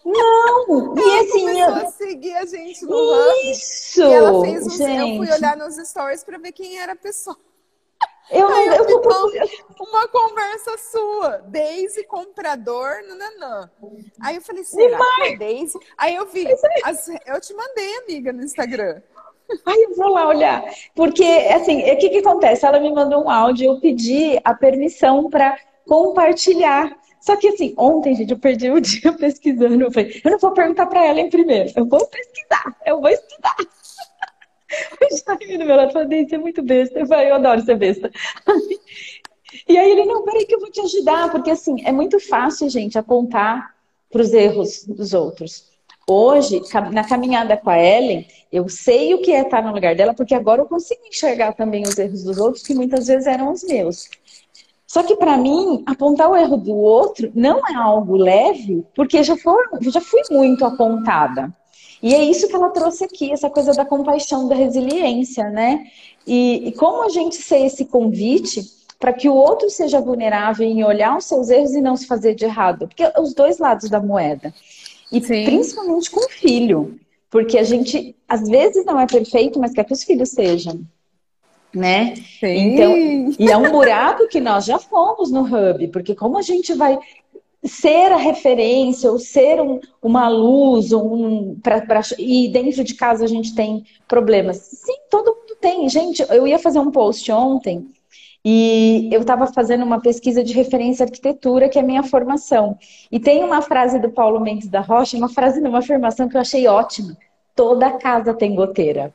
[0.05, 0.95] Não!
[0.97, 1.87] E ela assim, começou eu...
[1.87, 2.95] a seguir a gente no
[3.43, 4.01] Isso!
[4.01, 4.09] Hub.
[4.09, 4.69] E ela fez um...
[4.69, 5.11] Gente.
[5.11, 7.37] Eu fui olhar nos stories para ver quem era a pessoa.
[8.29, 9.31] Eu não, eu, eu tô...
[9.79, 13.71] Uma conversa sua, Daisy comprador, nananã.
[14.21, 15.79] Aí eu falei, será que é Daisy?
[15.97, 16.45] Aí eu vi,
[16.83, 17.07] as...
[17.25, 19.01] eu te mandei, amiga, no Instagram.
[19.65, 20.63] Aí eu vou lá olhar.
[20.93, 22.65] Porque, assim, o que, que acontece?
[22.65, 25.57] Ela me mandou um áudio, eu pedi a permissão para
[25.87, 26.95] compartilhar.
[27.19, 29.83] Só que, assim, ontem, gente, eu perdi o dia pesquisando.
[29.83, 33.09] Eu falei, eu não vou perguntar para ela em primeiro, eu vou pesquisar, eu vou
[33.09, 33.55] estudar.
[35.01, 36.99] O Jaime do meu lado falou, você é muito besta.
[36.99, 38.11] Eu falei, eu adoro ser besta.
[39.67, 42.69] E aí ele, não, peraí que eu vou te ajudar, porque assim, é muito fácil,
[42.69, 43.73] gente, apontar
[44.11, 45.65] para os erros dos outros.
[46.09, 46.61] Hoje,
[46.91, 50.33] na caminhada com a Ellen, eu sei o que é estar no lugar dela, porque
[50.33, 54.09] agora eu consigo enxergar também os erros dos outros, que muitas vezes eram os meus.
[54.87, 59.35] Só que para mim, apontar o erro do outro não é algo leve, porque já,
[59.35, 61.53] for, já fui muito apontada.
[62.01, 65.87] E é isso que ela trouxe aqui, essa coisa da compaixão, da resiliência, né?
[66.25, 68.61] E, e como a gente ser esse convite
[68.99, 72.33] para que o outro seja vulnerável em olhar os seus erros e não se fazer
[72.33, 72.87] de errado.
[72.87, 74.53] Porque é os dois lados da moeda.
[75.11, 75.45] E Sim.
[75.45, 76.99] principalmente com o filho.
[77.29, 80.81] Porque a gente, às vezes, não é perfeito, mas quer que os filhos sejam.
[81.77, 82.15] Né?
[82.39, 82.73] Sim.
[82.73, 86.73] Então, e é um buraco que nós já fomos no hub, porque como a gente
[86.73, 86.97] vai
[87.63, 93.25] ser a referência ou ser um, uma luz um, pra, pra, e dentro de casa
[93.25, 94.57] a gente tem problemas.
[94.57, 95.87] Sim, todo mundo tem.
[95.89, 97.87] Gente, eu ia fazer um post ontem
[98.45, 102.77] e eu estava fazendo uma pesquisa de referência à arquitetura, que é a minha formação.
[103.11, 106.41] E tem uma frase do Paulo Mendes da Rocha, uma frase uma afirmação que eu
[106.41, 107.17] achei ótima.
[107.55, 109.13] Toda casa tem goteira.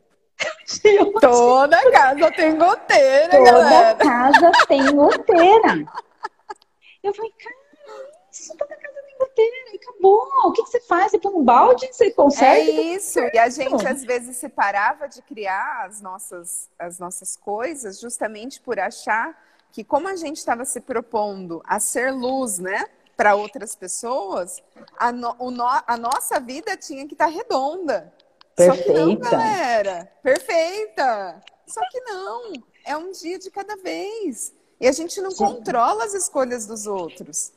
[1.21, 3.97] Toda casa tem goteira, Toda galera.
[3.97, 5.85] casa tem goteira.
[7.03, 7.57] Eu falei, cara,
[8.31, 10.29] isso toda casa tem goteira e acabou.
[10.45, 11.11] O que, que você faz?
[11.11, 12.71] Você põe um balde, você consegue?
[12.71, 13.19] É isso.
[13.33, 18.79] E a gente às vezes separava de criar as nossas, as nossas coisas justamente por
[18.79, 19.37] achar
[19.73, 22.85] que como a gente estava se propondo a ser luz, né?
[23.17, 24.63] Para outras pessoas,
[24.99, 28.13] a, no, no, a nossa vida tinha que estar tá redonda.
[28.57, 28.77] Perfeita.
[28.77, 30.13] Só que não, galera.
[30.23, 31.41] Perfeita.
[31.67, 32.53] Só que não.
[32.85, 34.53] É um dia de cada vez.
[34.81, 35.45] E a gente não Sim.
[35.45, 37.53] controla as escolhas dos outros.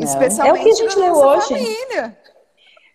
[0.00, 1.48] Especialmente é o que a gente leu hoje.
[1.48, 2.18] Família.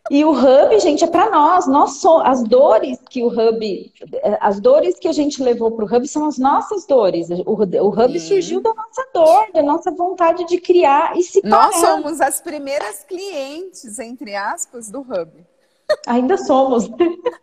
[0.10, 1.68] E o hub, gente, é para nós.
[1.68, 3.94] nós somos, as dores que o hub,
[4.40, 7.30] as dores que a gente levou para o hub são as nossas dores.
[7.30, 11.76] O, o hub surgiu da nossa dor, da nossa vontade de criar e se Nós
[11.80, 11.88] parar.
[11.88, 15.46] somos as primeiras clientes, entre aspas, do hub.
[16.08, 16.90] Ainda somos.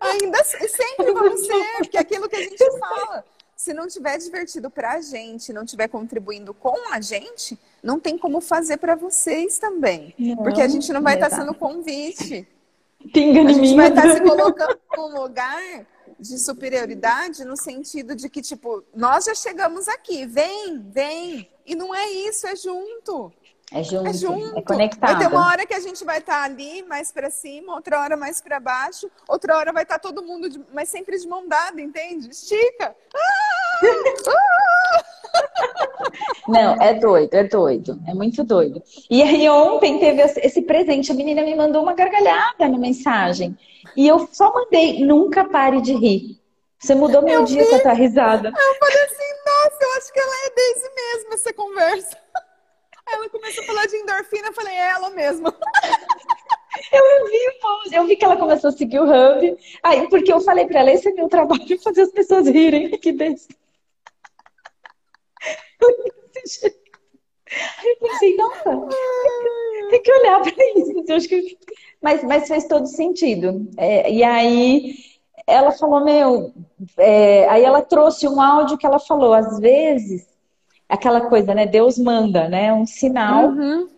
[0.01, 3.25] Ainda sempre vamos ser, porque é aquilo que a gente fala
[3.57, 8.19] se não tiver divertido para a gente, não tiver contribuindo com a gente, não tem
[8.19, 10.15] como fazer para vocês também.
[10.19, 12.47] Não, porque a gente não vai estar tá sendo convite.
[13.13, 15.87] Pinga a gente vai estar tá se colocando num lugar
[16.21, 21.51] de superioridade no sentido de que, tipo, nós já chegamos aqui, vem, vem.
[21.65, 23.33] E não é isso, é junto.
[23.73, 24.59] É junto, É junto.
[24.59, 25.11] é conectado.
[25.13, 28.17] Vai ter uma hora que a gente vai estar ali, mais pra cima, outra hora
[28.17, 31.81] mais pra baixo, outra hora vai estar todo mundo, de- mas sempre de mão dada,
[31.81, 32.29] entende?
[32.31, 32.95] Estica.
[36.49, 38.01] Não, é doido, é doido.
[38.07, 38.83] É muito doido.
[39.11, 41.11] E aí ontem teve esse presente.
[41.11, 43.59] A menina me mandou uma gargalhada na mensagem.
[43.97, 46.41] E eu só mandei, nunca pare de rir.
[46.79, 47.71] Você mudou meu Eu dia vi.
[47.71, 48.49] com a tua risada.
[48.49, 52.17] Eu falei assim, nossa, eu acho que ela é Daisy mesmo, essa conversa.
[53.13, 55.55] Ela começou a falar de endorfina, eu falei, é ela mesma.
[56.93, 59.57] Eu vi, eu vi que ela começou a seguir o Hub.
[59.83, 62.91] Aí, porque eu falei pra ela, esse é meu trabalho, fazer as pessoas rirem.
[62.99, 63.55] Que besta.
[67.79, 68.89] Aí eu pensei, nossa,
[69.91, 71.05] tem que olhar pra isso.
[71.07, 71.59] Eu acho que...
[72.03, 73.69] mas, mas fez todo sentido.
[73.77, 74.97] É, e aí
[75.47, 76.53] ela falou, meu,
[76.99, 80.27] é, aí ela trouxe um áudio que ela falou, às vezes,
[80.89, 81.67] aquela coisa, né?
[81.67, 82.73] Deus manda, né?
[82.73, 83.49] Um sinal.
[83.49, 83.89] Uhum.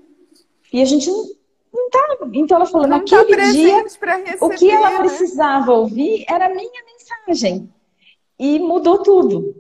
[0.73, 1.25] E a gente não,
[1.73, 2.19] não tá.
[2.33, 3.73] Então ela falou, Não tá naquele dia.
[3.75, 4.99] presente pra receber, O que ela né?
[4.99, 6.83] precisava ouvir era a minha
[7.27, 7.73] mensagem.
[8.39, 9.55] E mudou tudo.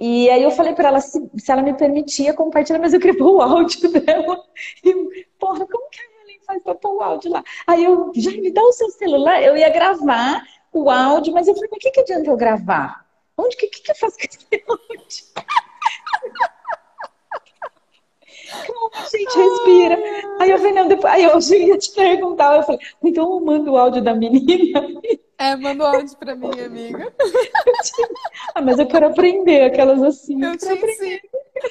[0.00, 3.16] E aí eu falei pra ela se, se ela me permitia compartilhar, mas eu queria
[3.16, 4.42] pôr o áudio dela.
[4.84, 7.44] E, porra, como que a Ellen faz pra pôr o áudio lá?
[7.66, 9.40] Aí eu, já me dá o seu celular.
[9.42, 13.06] Eu ia gravar o áudio, mas eu falei, mas o que, que adianta eu gravar?
[13.38, 16.44] Onde que, que, que eu faço com esse áudio?
[18.66, 19.98] Calma, gente, respira.
[20.40, 21.12] Aí eu falei, não, depois...
[21.12, 22.56] aí eu ia te perguntar.
[22.56, 24.86] Eu falei, então eu mando o áudio da menina.
[25.38, 27.12] É, manda um áudio pra mim, amiga.
[28.54, 30.42] Ah, mas eu quero aprender aquelas assim.
[30.42, 31.20] Eu te ensino.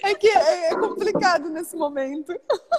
[0.04, 2.34] É que é é complicado nesse momento.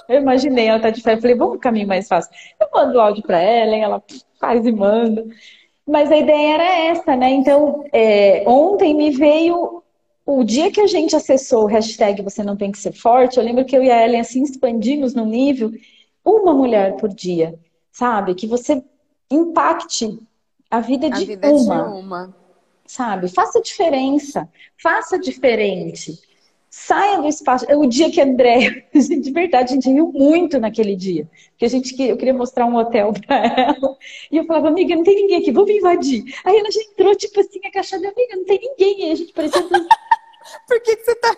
[0.07, 1.21] Eu imaginei, ela tá de férias.
[1.21, 2.31] Falei, vamos pro caminho mais fácil.
[2.59, 4.03] Eu mando o áudio pra ela, ela
[4.39, 5.25] faz e manda.
[5.87, 7.29] Mas a ideia era essa, né?
[7.29, 9.83] Então, é, ontem me veio
[10.25, 13.37] o dia que a gente acessou o hashtag Você Não Tem Que Ser Forte.
[13.37, 15.71] Eu lembro que eu e a Ellen assim expandimos no nível
[16.25, 17.59] uma mulher por dia,
[17.91, 18.33] sabe?
[18.33, 18.83] Que você
[19.29, 20.19] impacte
[20.69, 21.83] a vida A de vida uma.
[21.83, 22.35] de uma.
[22.87, 23.27] sabe?
[23.27, 24.49] Faça diferença,
[24.81, 26.19] faça diferente.
[26.67, 27.65] Saia do espaço.
[27.77, 31.29] O dia que a André, de verdade, a gente riu muito naquele dia.
[31.51, 33.97] Porque a gente, eu queria mostrar um hotel pra ela.
[34.29, 36.25] E eu falava, amiga, não tem ninguém aqui, vamos invadir.
[36.43, 39.07] Aí ela já entrou, tipo assim, agachada, amiga, não tem ninguém.
[39.07, 39.61] E a gente parecia
[40.67, 41.35] Por que, que você tá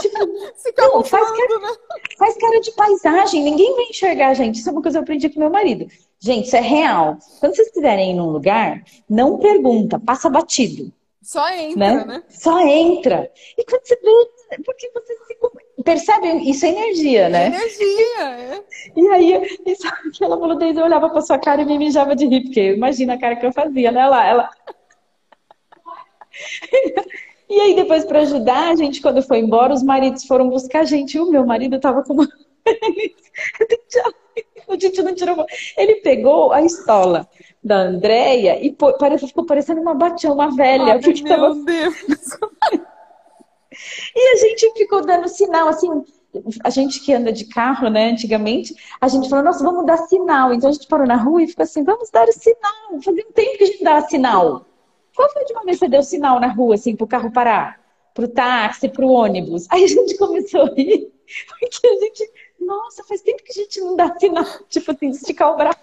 [0.00, 0.18] tipo,
[0.56, 1.76] se Não, faz camuflando, né?
[2.18, 4.56] faz cara de paisagem, ninguém vai enxergar a gente.
[4.56, 5.86] Isso é uma coisa que eu aprendi com meu marido.
[6.18, 7.18] Gente, isso é real.
[7.38, 10.92] Quando vocês estiverem num lugar, não pergunta, passa batido.
[11.22, 12.04] Só entra, né?
[12.04, 12.22] né?
[12.28, 13.30] Só entra.
[13.56, 17.46] E quando você vê, porque você se percebe, isso é energia, né?
[17.46, 18.64] Energia, é.
[18.96, 21.78] E aí, e sabe que ela falou, desde eu olhava pra sua cara e me
[21.78, 24.00] mijava de rir, porque imagina a cara que eu fazia, né?
[24.00, 24.50] Ela, ela...
[27.50, 30.84] E aí, depois, pra ajudar a gente, quando foi embora, os maridos foram buscar a
[30.84, 31.16] gente.
[31.16, 32.28] E o meu marido tava com uma.
[34.68, 35.44] O Titi não tirou.
[35.76, 37.28] Ele pegou a estola
[37.62, 40.92] da Andréia e pô- parece- ficou parecendo uma batião, uma velha.
[40.92, 41.94] Ai, porque meu tava Deus.
[44.14, 45.88] E a gente ficou dando sinal, assim,
[46.62, 50.52] a gente que anda de carro, né, antigamente, a gente falou, nossa, vamos dar sinal.
[50.52, 53.00] Então a gente parou na rua e ficou assim, vamos dar o sinal.
[53.02, 54.66] Fazia um tempo que a gente dava sinal.
[55.20, 57.78] Qual foi a última vez que você deu sinal na rua, assim, pro carro parar?
[58.14, 59.66] Pro táxi, pro ônibus?
[59.68, 61.12] Aí a gente começou a rir,
[61.46, 65.16] porque a gente, nossa, faz tempo que a gente não dá sinal, tipo assim, de
[65.16, 65.78] esticar o braço.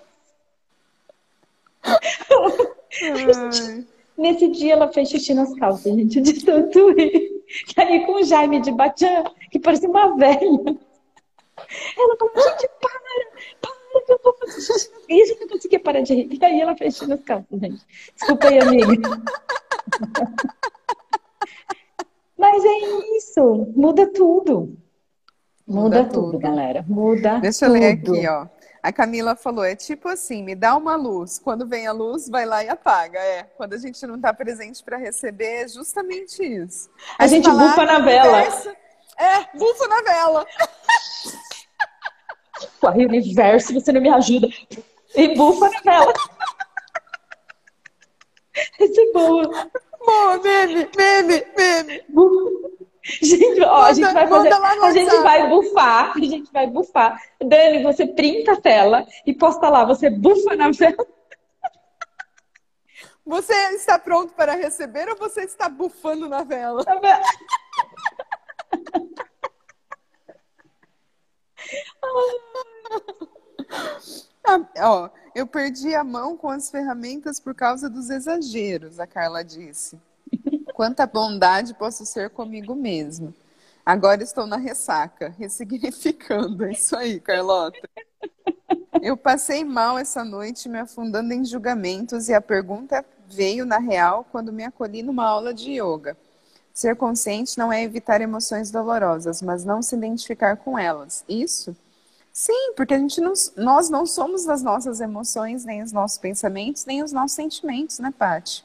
[3.04, 3.86] Ai.
[4.18, 7.44] Nesse dia ela fez xixi nas calças, gente, de tanto rir.
[7.78, 10.40] E aí com o Jaime de Batian, que parecia uma velha.
[11.96, 13.00] Ela falou, gente, para,
[13.62, 13.77] para
[14.14, 14.90] que eu vou fazer.
[15.10, 16.30] E a gente não conseguia parar de rir.
[16.32, 17.86] E aí ela xixi nas calças, gente.
[18.16, 18.88] Desculpa aí, amiga.
[22.38, 22.78] Mas é
[23.18, 24.78] isso, muda tudo.
[25.68, 26.40] Muda, Muda tudo, tudo.
[26.40, 26.86] galera.
[26.88, 27.80] Muda Deixa eu tudo.
[27.80, 28.48] ler aqui, ó.
[28.82, 31.40] A Camila falou, é tipo assim, me dá uma luz.
[31.40, 33.20] Quando vem a luz, vai lá e apaga.
[33.20, 36.90] É, quando a gente não tá presente para receber, é justamente isso.
[37.18, 38.42] A você gente bufa "Ah, na vela."
[39.18, 40.46] É, bufa na vela.
[42.88, 44.48] Aí, universo, você não me ajuda.
[45.16, 46.14] E bufa na vela.
[48.80, 49.70] Essa é boa.
[50.06, 52.04] Boa, meme, meme, meme.
[53.04, 56.68] Gente, ó, a gente Manda- vai fazer, manda a gente vai bufar, a gente vai
[56.68, 57.22] bufar.
[57.42, 61.06] Dani, você printa a tela e posta lá, você bufa na vela.
[63.26, 66.84] Você está pronto para receber ou você está bufando na vela?
[66.86, 67.24] na vela.
[74.50, 79.44] Ah, ó, eu perdi a mão com as ferramentas por causa dos exageros, a Carla
[79.44, 80.00] disse.
[80.74, 83.34] Quanta bondade posso ser comigo mesma.
[83.86, 86.66] Agora estou na ressaca, ressignificando.
[86.66, 87.90] É isso aí, Carlota.
[89.02, 94.26] Eu passei mal essa noite me afundando em julgamentos e a pergunta veio na real
[94.32, 96.18] quando me acolhi numa aula de yoga.
[96.74, 101.24] Ser consciente não é evitar emoções dolorosas, mas não se identificar com elas.
[101.28, 101.76] Isso?
[102.38, 106.86] Sim, porque a gente não, nós não somos as nossas emoções, nem os nossos pensamentos,
[106.86, 108.64] nem os nossos sentimentos, né, Paty?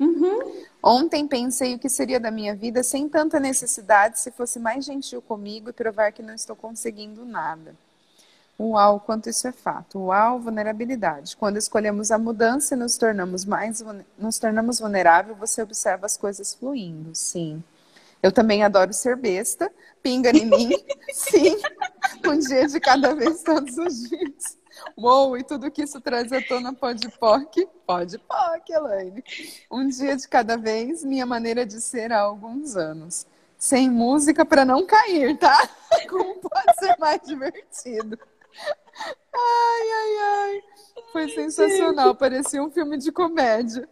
[0.00, 0.64] Uhum.
[0.82, 5.22] Ontem pensei o que seria da minha vida sem tanta necessidade se fosse mais gentil
[5.22, 7.76] comigo e provar que não estou conseguindo nada.
[8.58, 10.06] Uau, quanto isso é fato.
[10.06, 11.36] Uau, vulnerabilidade.
[11.36, 13.80] Quando escolhemos a mudança e nos tornamos mais
[14.18, 17.14] nos tornamos vulnerável, você observa as coisas fluindo.
[17.14, 17.62] Sim.
[18.20, 19.70] Eu também adoro ser besta.
[20.02, 20.72] Pinga em mim.
[21.14, 21.56] Sim.
[22.26, 24.58] Um dia de cada vez, todos os dias.
[24.96, 27.68] Uou, e tudo que isso traz à tona pode POC?
[27.86, 29.24] Pode POC, Elaine.
[29.70, 33.26] Um dia de cada vez, minha maneira de ser há alguns anos.
[33.56, 35.68] Sem música para não cair, tá?
[36.10, 38.18] Como pode ser mais divertido?
[39.34, 40.62] Ai, ai, ai.
[41.12, 42.14] Foi sensacional.
[42.14, 43.88] Parecia um filme de comédia.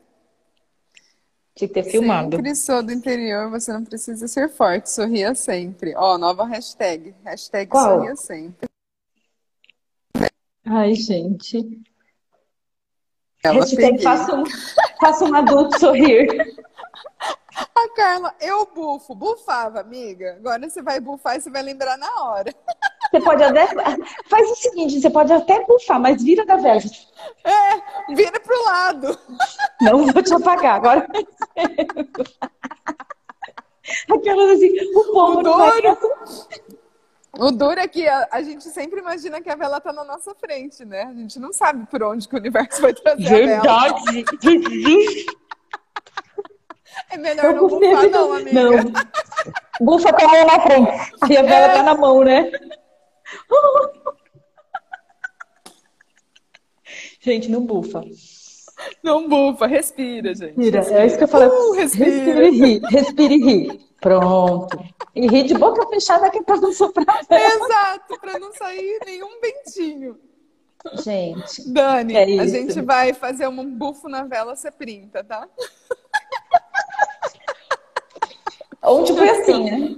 [1.55, 2.37] Tinha que ter filmado.
[2.37, 4.91] Sempre sou do interior, você não precisa ser forte.
[4.91, 5.95] Sorria sempre.
[5.97, 7.15] Ó, nova hashtag.
[7.25, 7.85] Hashtag Qual?
[7.85, 8.69] sorria sempre.
[10.65, 11.83] Ai, gente.
[13.43, 14.45] Ela hashtag faça um,
[15.01, 16.29] faça um adulto sorrir.
[17.75, 19.15] A Carla, eu bufo.
[19.15, 20.37] Bufava, amiga.
[20.37, 22.55] Agora você vai bufar e você vai lembrar na hora.
[23.13, 23.69] Você pode até.
[24.27, 26.81] Faz o seguinte, você pode até bufar, mas vira da vela.
[27.45, 29.19] É, vira pro lado.
[29.83, 31.07] Não vou te apagar, agora.
[34.11, 35.99] Aquelas assim, o povo o duro,
[37.39, 40.35] o duro é que a, a, gente sempre imagina que a vela tá na nossa
[40.37, 41.03] frente, né?
[41.03, 43.69] A gente não sabe por onde que o universo vai trazer Verdade.
[43.69, 44.25] a vela.
[47.11, 48.53] É melhor Eu não bufar, não, amiga.
[48.53, 48.93] Não.
[49.81, 51.13] Bufa com a mão na frente.
[51.23, 51.75] Aí a vela é.
[51.75, 52.51] tá na mão, né?
[57.21, 58.03] gente, não bufa.
[59.03, 60.57] Não bufa, respira, gente.
[60.57, 61.03] Respira, respira.
[61.03, 61.49] é isso que eu falei.
[61.49, 62.11] Uh, respira.
[62.11, 63.81] respira e ri, respira e ri.
[64.01, 64.79] Pronto.
[65.15, 67.21] E ri de boca fechada que é pra não soprar.
[67.31, 70.19] Exato, pra não sair nenhum ventinho.
[71.05, 71.71] Gente.
[71.71, 75.49] Dani, é a gente vai fazer um bufo na vela, você printa, tá?
[78.83, 79.97] Ontem foi assim, né?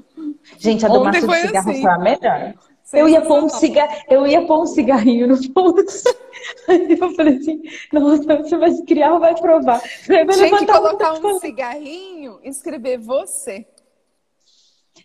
[0.59, 1.82] Gente, a do maço de cigarro assim.
[1.82, 2.55] foi a melhor.
[2.93, 4.05] Eu ia, pôr um cigar...
[4.09, 6.05] eu ia pôr um cigarrinho no bolso.
[6.68, 7.62] Aí eu falei assim,
[7.93, 9.80] nossa, você vai criar ou vai provar?
[9.80, 10.26] Tinha
[10.59, 13.66] que colocar um cigarrinho e escrever você.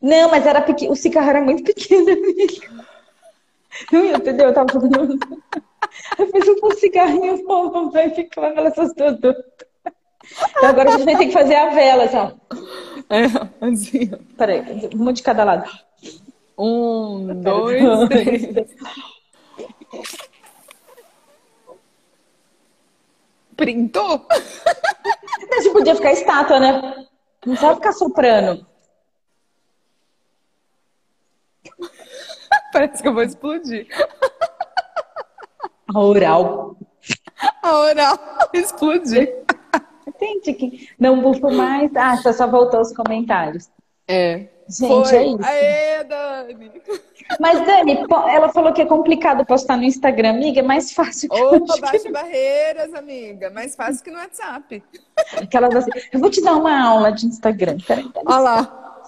[0.01, 0.91] Não, mas era pequeno.
[0.91, 2.85] O cigarro era muito pequeno, amiga.
[3.91, 4.47] Não, entendeu?
[4.47, 5.19] Eu tava fazendo.
[6.17, 9.17] Eu fiz um cigarrinho bom, vai ficar essas duas.
[9.19, 12.39] Então agora a gente vai ter que fazer a vela, assim,
[13.09, 14.11] É, assim.
[14.37, 15.69] Peraí, uma de cada lado.
[16.61, 18.67] Um, dois, três.
[23.55, 24.27] Printou?
[25.55, 27.07] Você podia ficar estátua, né?
[27.45, 28.67] Não sabe ficar soprando.
[32.73, 33.87] Parece que eu vou explodir.
[35.95, 36.75] A oral.
[37.63, 38.19] A oral
[38.53, 39.45] explodir.
[40.05, 41.95] Entende que não bufo mais.
[41.95, 43.69] Ah, você só voltou os comentários.
[44.05, 44.58] É.
[44.69, 45.17] Gente, Foi.
[45.17, 45.43] é isso.
[45.43, 46.71] Aê, Dani!
[47.39, 51.27] Mas, Dani, ela falou que é complicado postar no Instagram, amiga, é mais fácil.
[51.31, 52.11] Opa, que...
[52.11, 53.49] barreiras, amiga.
[53.49, 54.83] Mais fácil que no WhatsApp.
[55.41, 57.77] Aquelas assim, eu vou te dar uma aula de Instagram.
[57.87, 58.23] Peraí, peraí.
[58.27, 59.01] Olha lá.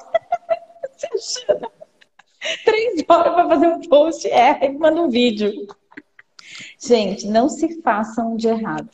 [0.97, 1.71] Você achando?
[2.65, 5.67] Três horas para fazer um post, é, e manda um vídeo.
[6.79, 8.89] Gente, não se façam de errado.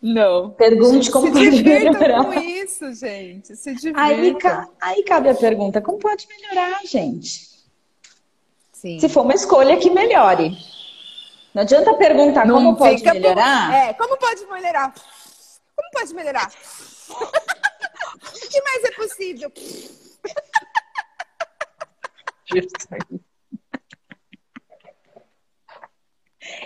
[0.00, 0.50] Não.
[0.50, 2.24] Pergunte como se pode melhorar.
[2.24, 3.56] com isso, gente.
[3.56, 4.68] Se divirta.
[4.80, 7.48] Aí, aí cabe a pergunta, como pode melhorar, gente?
[8.72, 9.00] Sim.
[9.00, 10.56] Se for uma escolha que melhore.
[11.52, 13.74] Não adianta perguntar Não como pode melhorar.
[13.74, 14.94] É, como pode melhorar?
[15.74, 16.48] Como pode melhorar?
[17.10, 19.52] o que mais é possível?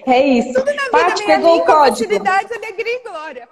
[0.06, 0.52] É isso.
[0.52, 1.96] Tudo na Paty vida, pegou o código.
[1.96, 3.48] Facilidade, alegria e glória.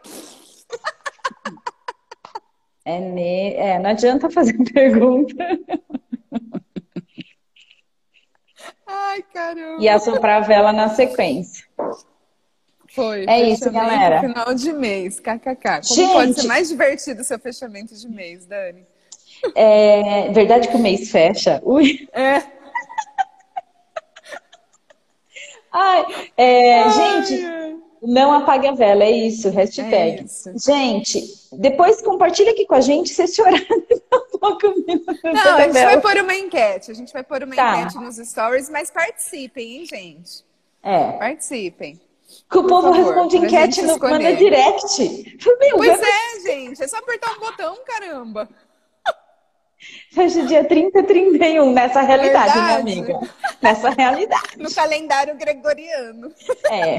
[2.84, 3.54] É, ne...
[3.54, 5.34] é, não adianta fazer pergunta.
[8.86, 9.82] Ai, caramba.
[9.82, 11.64] E assoprar a vela na sequência.
[12.88, 13.24] Foi.
[13.28, 14.20] É isso, galera.
[14.20, 15.86] Final de mês, kkk.
[15.86, 18.84] Como Gente, pode ser mais divertido o seu fechamento de mês, Dani?
[19.54, 21.60] É verdade que o mês fecha?
[21.64, 22.08] Ui.
[22.12, 22.42] É.
[25.72, 30.20] Ai, é, ai, gente, não apague a vela, é isso, hashtag.
[30.20, 30.50] É isso.
[30.58, 33.66] Gente, depois compartilha aqui com a gente se esse horário
[34.10, 34.74] tá coloca o
[35.32, 36.90] Não, a gente vai pôr uma enquete.
[36.90, 37.80] A gente vai pôr uma Tá.
[37.82, 40.44] enquete nos stories, mas participem, hein, gente?
[40.82, 41.12] É.
[41.12, 42.00] Participem.
[42.48, 45.36] Que o povo favor, responde enquete no manda direct.
[45.60, 46.82] Meu, Pois é, gente.
[46.82, 48.48] É só apertar um botão, caramba.
[50.12, 52.82] Fecha dia 30 e 31, nessa realidade, Verdade.
[52.84, 53.28] minha amiga.
[53.62, 54.58] Nessa realidade.
[54.58, 56.32] No calendário gregoriano.
[56.70, 56.96] É.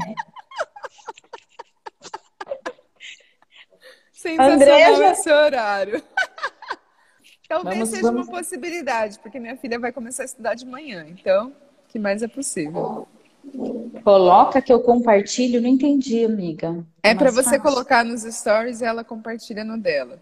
[4.12, 6.02] Sensacional Andréia esse horário.
[7.48, 11.04] Talvez Vamos- seja vamos- uma possibilidade, porque minha filha vai começar a estudar de manhã.
[11.08, 13.06] Então, o que mais é possível?
[14.04, 16.84] Coloca que eu compartilho, não entendi, amiga.
[17.02, 17.62] É para mais você fácil.
[17.62, 20.18] colocar nos stories e ela compartilha no dela.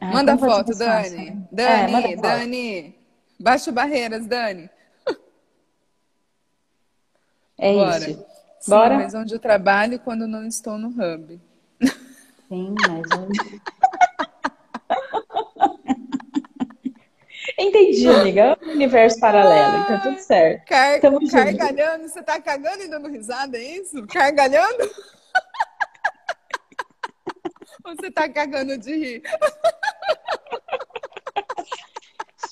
[0.00, 1.46] Ah, Manda então pode foto, Dani.
[1.52, 2.22] Dani, É, manda.
[2.22, 2.94] Dani.
[3.38, 4.68] Baixa barreiras, Dani.
[7.58, 8.10] É Bora.
[8.10, 8.26] isso.
[8.60, 8.94] Sim, Bora?
[8.96, 11.38] mas onde eu trabalho quando não estou no hub.
[12.48, 13.60] Sim, mas onde...
[17.58, 18.40] Entendi, amiga.
[18.60, 20.66] É um universo paralelo, então tudo certo.
[20.66, 21.32] Car Tamo junto.
[21.32, 24.06] cargalhando, você tá cagando e dando risada, é isso?
[24.06, 24.82] Cargalhando?
[27.84, 29.22] Ou você tá cagando de rir?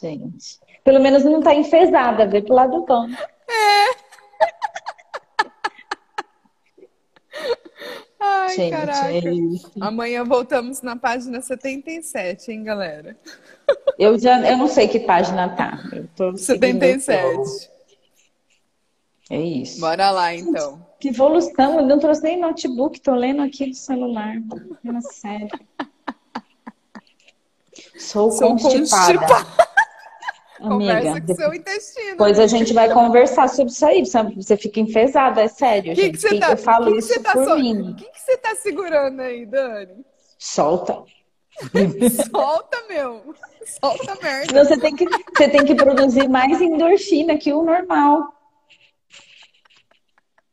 [0.01, 0.59] Gente.
[0.85, 3.07] Pelo menos não tá enfesada, vê pro lado bom.
[8.21, 9.13] Ai, Gente, caraca.
[9.13, 9.71] é isso.
[9.81, 13.17] Amanhã voltamos na página 77, hein, galera?
[13.99, 15.79] Eu já eu não sei que página tá.
[15.93, 17.45] Eu tô seguindo o flow.
[17.45, 17.71] 77.
[19.31, 19.81] É isso.
[19.81, 20.85] Bora lá, então.
[20.99, 24.35] Que evolução, eu não trouxe nem notebook, tô lendo aqui do celular.
[24.85, 25.49] Fala sério.
[27.99, 29.19] Sou, Sou constipada.
[29.19, 29.68] constipada.
[30.61, 32.11] Amiga, Conversa com seu intestino.
[32.11, 34.05] depois a gente vai conversar sobre isso aí.
[34.05, 36.13] Você- fica enfesada, é sério, O que, gente.
[36.15, 37.91] que você tá, eu falo que isso tá por so- mim.
[37.93, 40.05] O que, que você tá segurando aí, Dani?
[40.39, 41.03] Solta.
[42.31, 43.35] Solta, meu.
[43.81, 44.65] Solta merda.
[44.65, 48.33] Você tem que, você tem que produzir mais endorfina que o normal.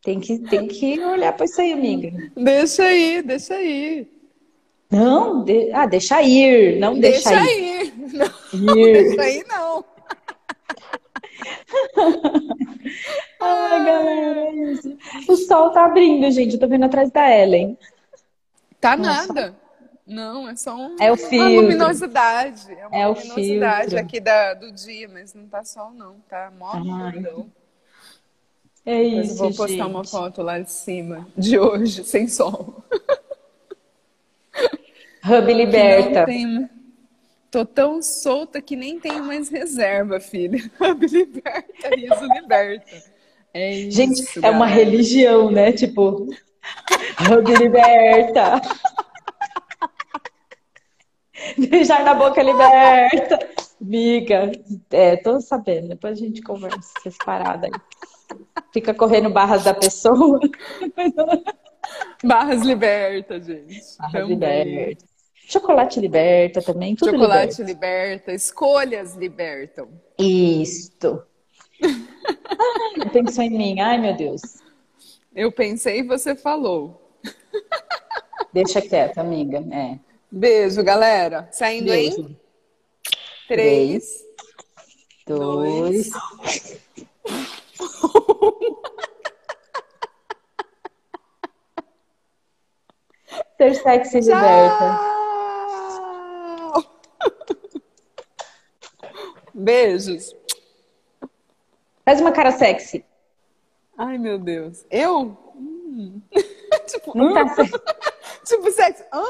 [0.03, 2.12] Tem que, tem que olhar para isso aí, amiga.
[2.36, 4.08] Deixa aí, deixa aí.
[4.91, 7.80] Não, de- ah, deixa ir, não deixa, Deixa ir.
[7.80, 7.93] aí.
[8.53, 8.93] Não, Ir.
[8.93, 9.84] deixa aí, não.
[13.41, 14.97] Ai, galera, é isso.
[15.28, 16.53] O sol tá abrindo, gente.
[16.53, 17.78] Eu tô vendo atrás da Ellen.
[18.80, 19.34] Tá Nossa.
[19.34, 19.55] nada.
[20.05, 21.61] Não, é só um, É o uma filtro.
[21.61, 22.72] luminosidade.
[22.72, 26.16] É uma É luminosidade aqui da, do dia, mas não tá sol, não.
[26.30, 26.74] Tá mó.
[28.86, 29.82] É Mas eu isso, vou postar gente.
[29.82, 32.84] uma foto lá de cima, de hoje, sem sol.
[35.24, 36.20] Hub liberta.
[36.20, 36.70] Não tem...
[37.56, 40.60] Tô tão solta que nem tenho mais reserva, filha.
[40.78, 43.03] Hub liberta, riso liberta.
[43.53, 44.76] É isso, Gente, é uma galera.
[44.76, 45.72] religião, né?
[45.72, 46.28] Tipo,
[47.32, 48.62] Hub liberta.
[51.58, 53.39] Beijar na boca liberta.
[53.80, 54.51] Miga,
[54.91, 55.88] é, tô sabendo.
[55.88, 58.38] Depois a gente conversa essas paradas aí.
[58.74, 60.41] Fica correndo barras da pessoa.
[62.22, 63.82] Barras liberta, gente.
[63.97, 64.28] Barras Também.
[64.28, 65.14] liberta.
[65.48, 67.64] Chocolate liberta também, tudo Chocolate liberta.
[67.64, 69.89] liberta, escolhas libertam.
[70.18, 71.24] Isto.
[71.82, 73.80] Ai, pensou em mim.
[73.80, 74.41] Ai, meu Deus.
[75.36, 77.12] Eu pensei e você falou.
[78.54, 79.64] Deixa quieto, amiga.
[79.72, 80.00] É.
[80.32, 81.48] Beijo, galera.
[81.52, 82.36] Saindo em Beijo.
[83.48, 84.24] três.
[85.28, 86.10] Dois.
[93.58, 95.16] Ser sexy liberta.
[99.56, 100.36] Beijos.
[102.04, 103.06] Faz uma cara sexy.
[103.98, 104.86] Ai, meu Deus.
[104.92, 105.38] Eu?
[105.56, 106.22] Hum.
[106.88, 107.74] tipo, Não tá sexy.
[108.46, 109.04] tipo sexo.
[109.14, 109.24] Hã?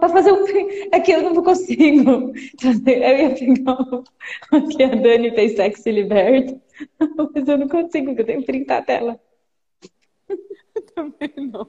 [0.00, 0.44] Pra fazer o.
[0.90, 2.32] É que eu não consigo.
[2.64, 4.04] Eu ia pegar o.
[4.50, 6.60] Aqui a Dani tem sexy liberta.
[7.34, 9.20] Mas eu não consigo, porque eu tenho que printar a tela.
[10.94, 11.68] Também não.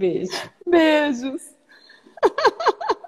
[0.00, 0.32] Beijo.
[0.66, 1.54] Beijos.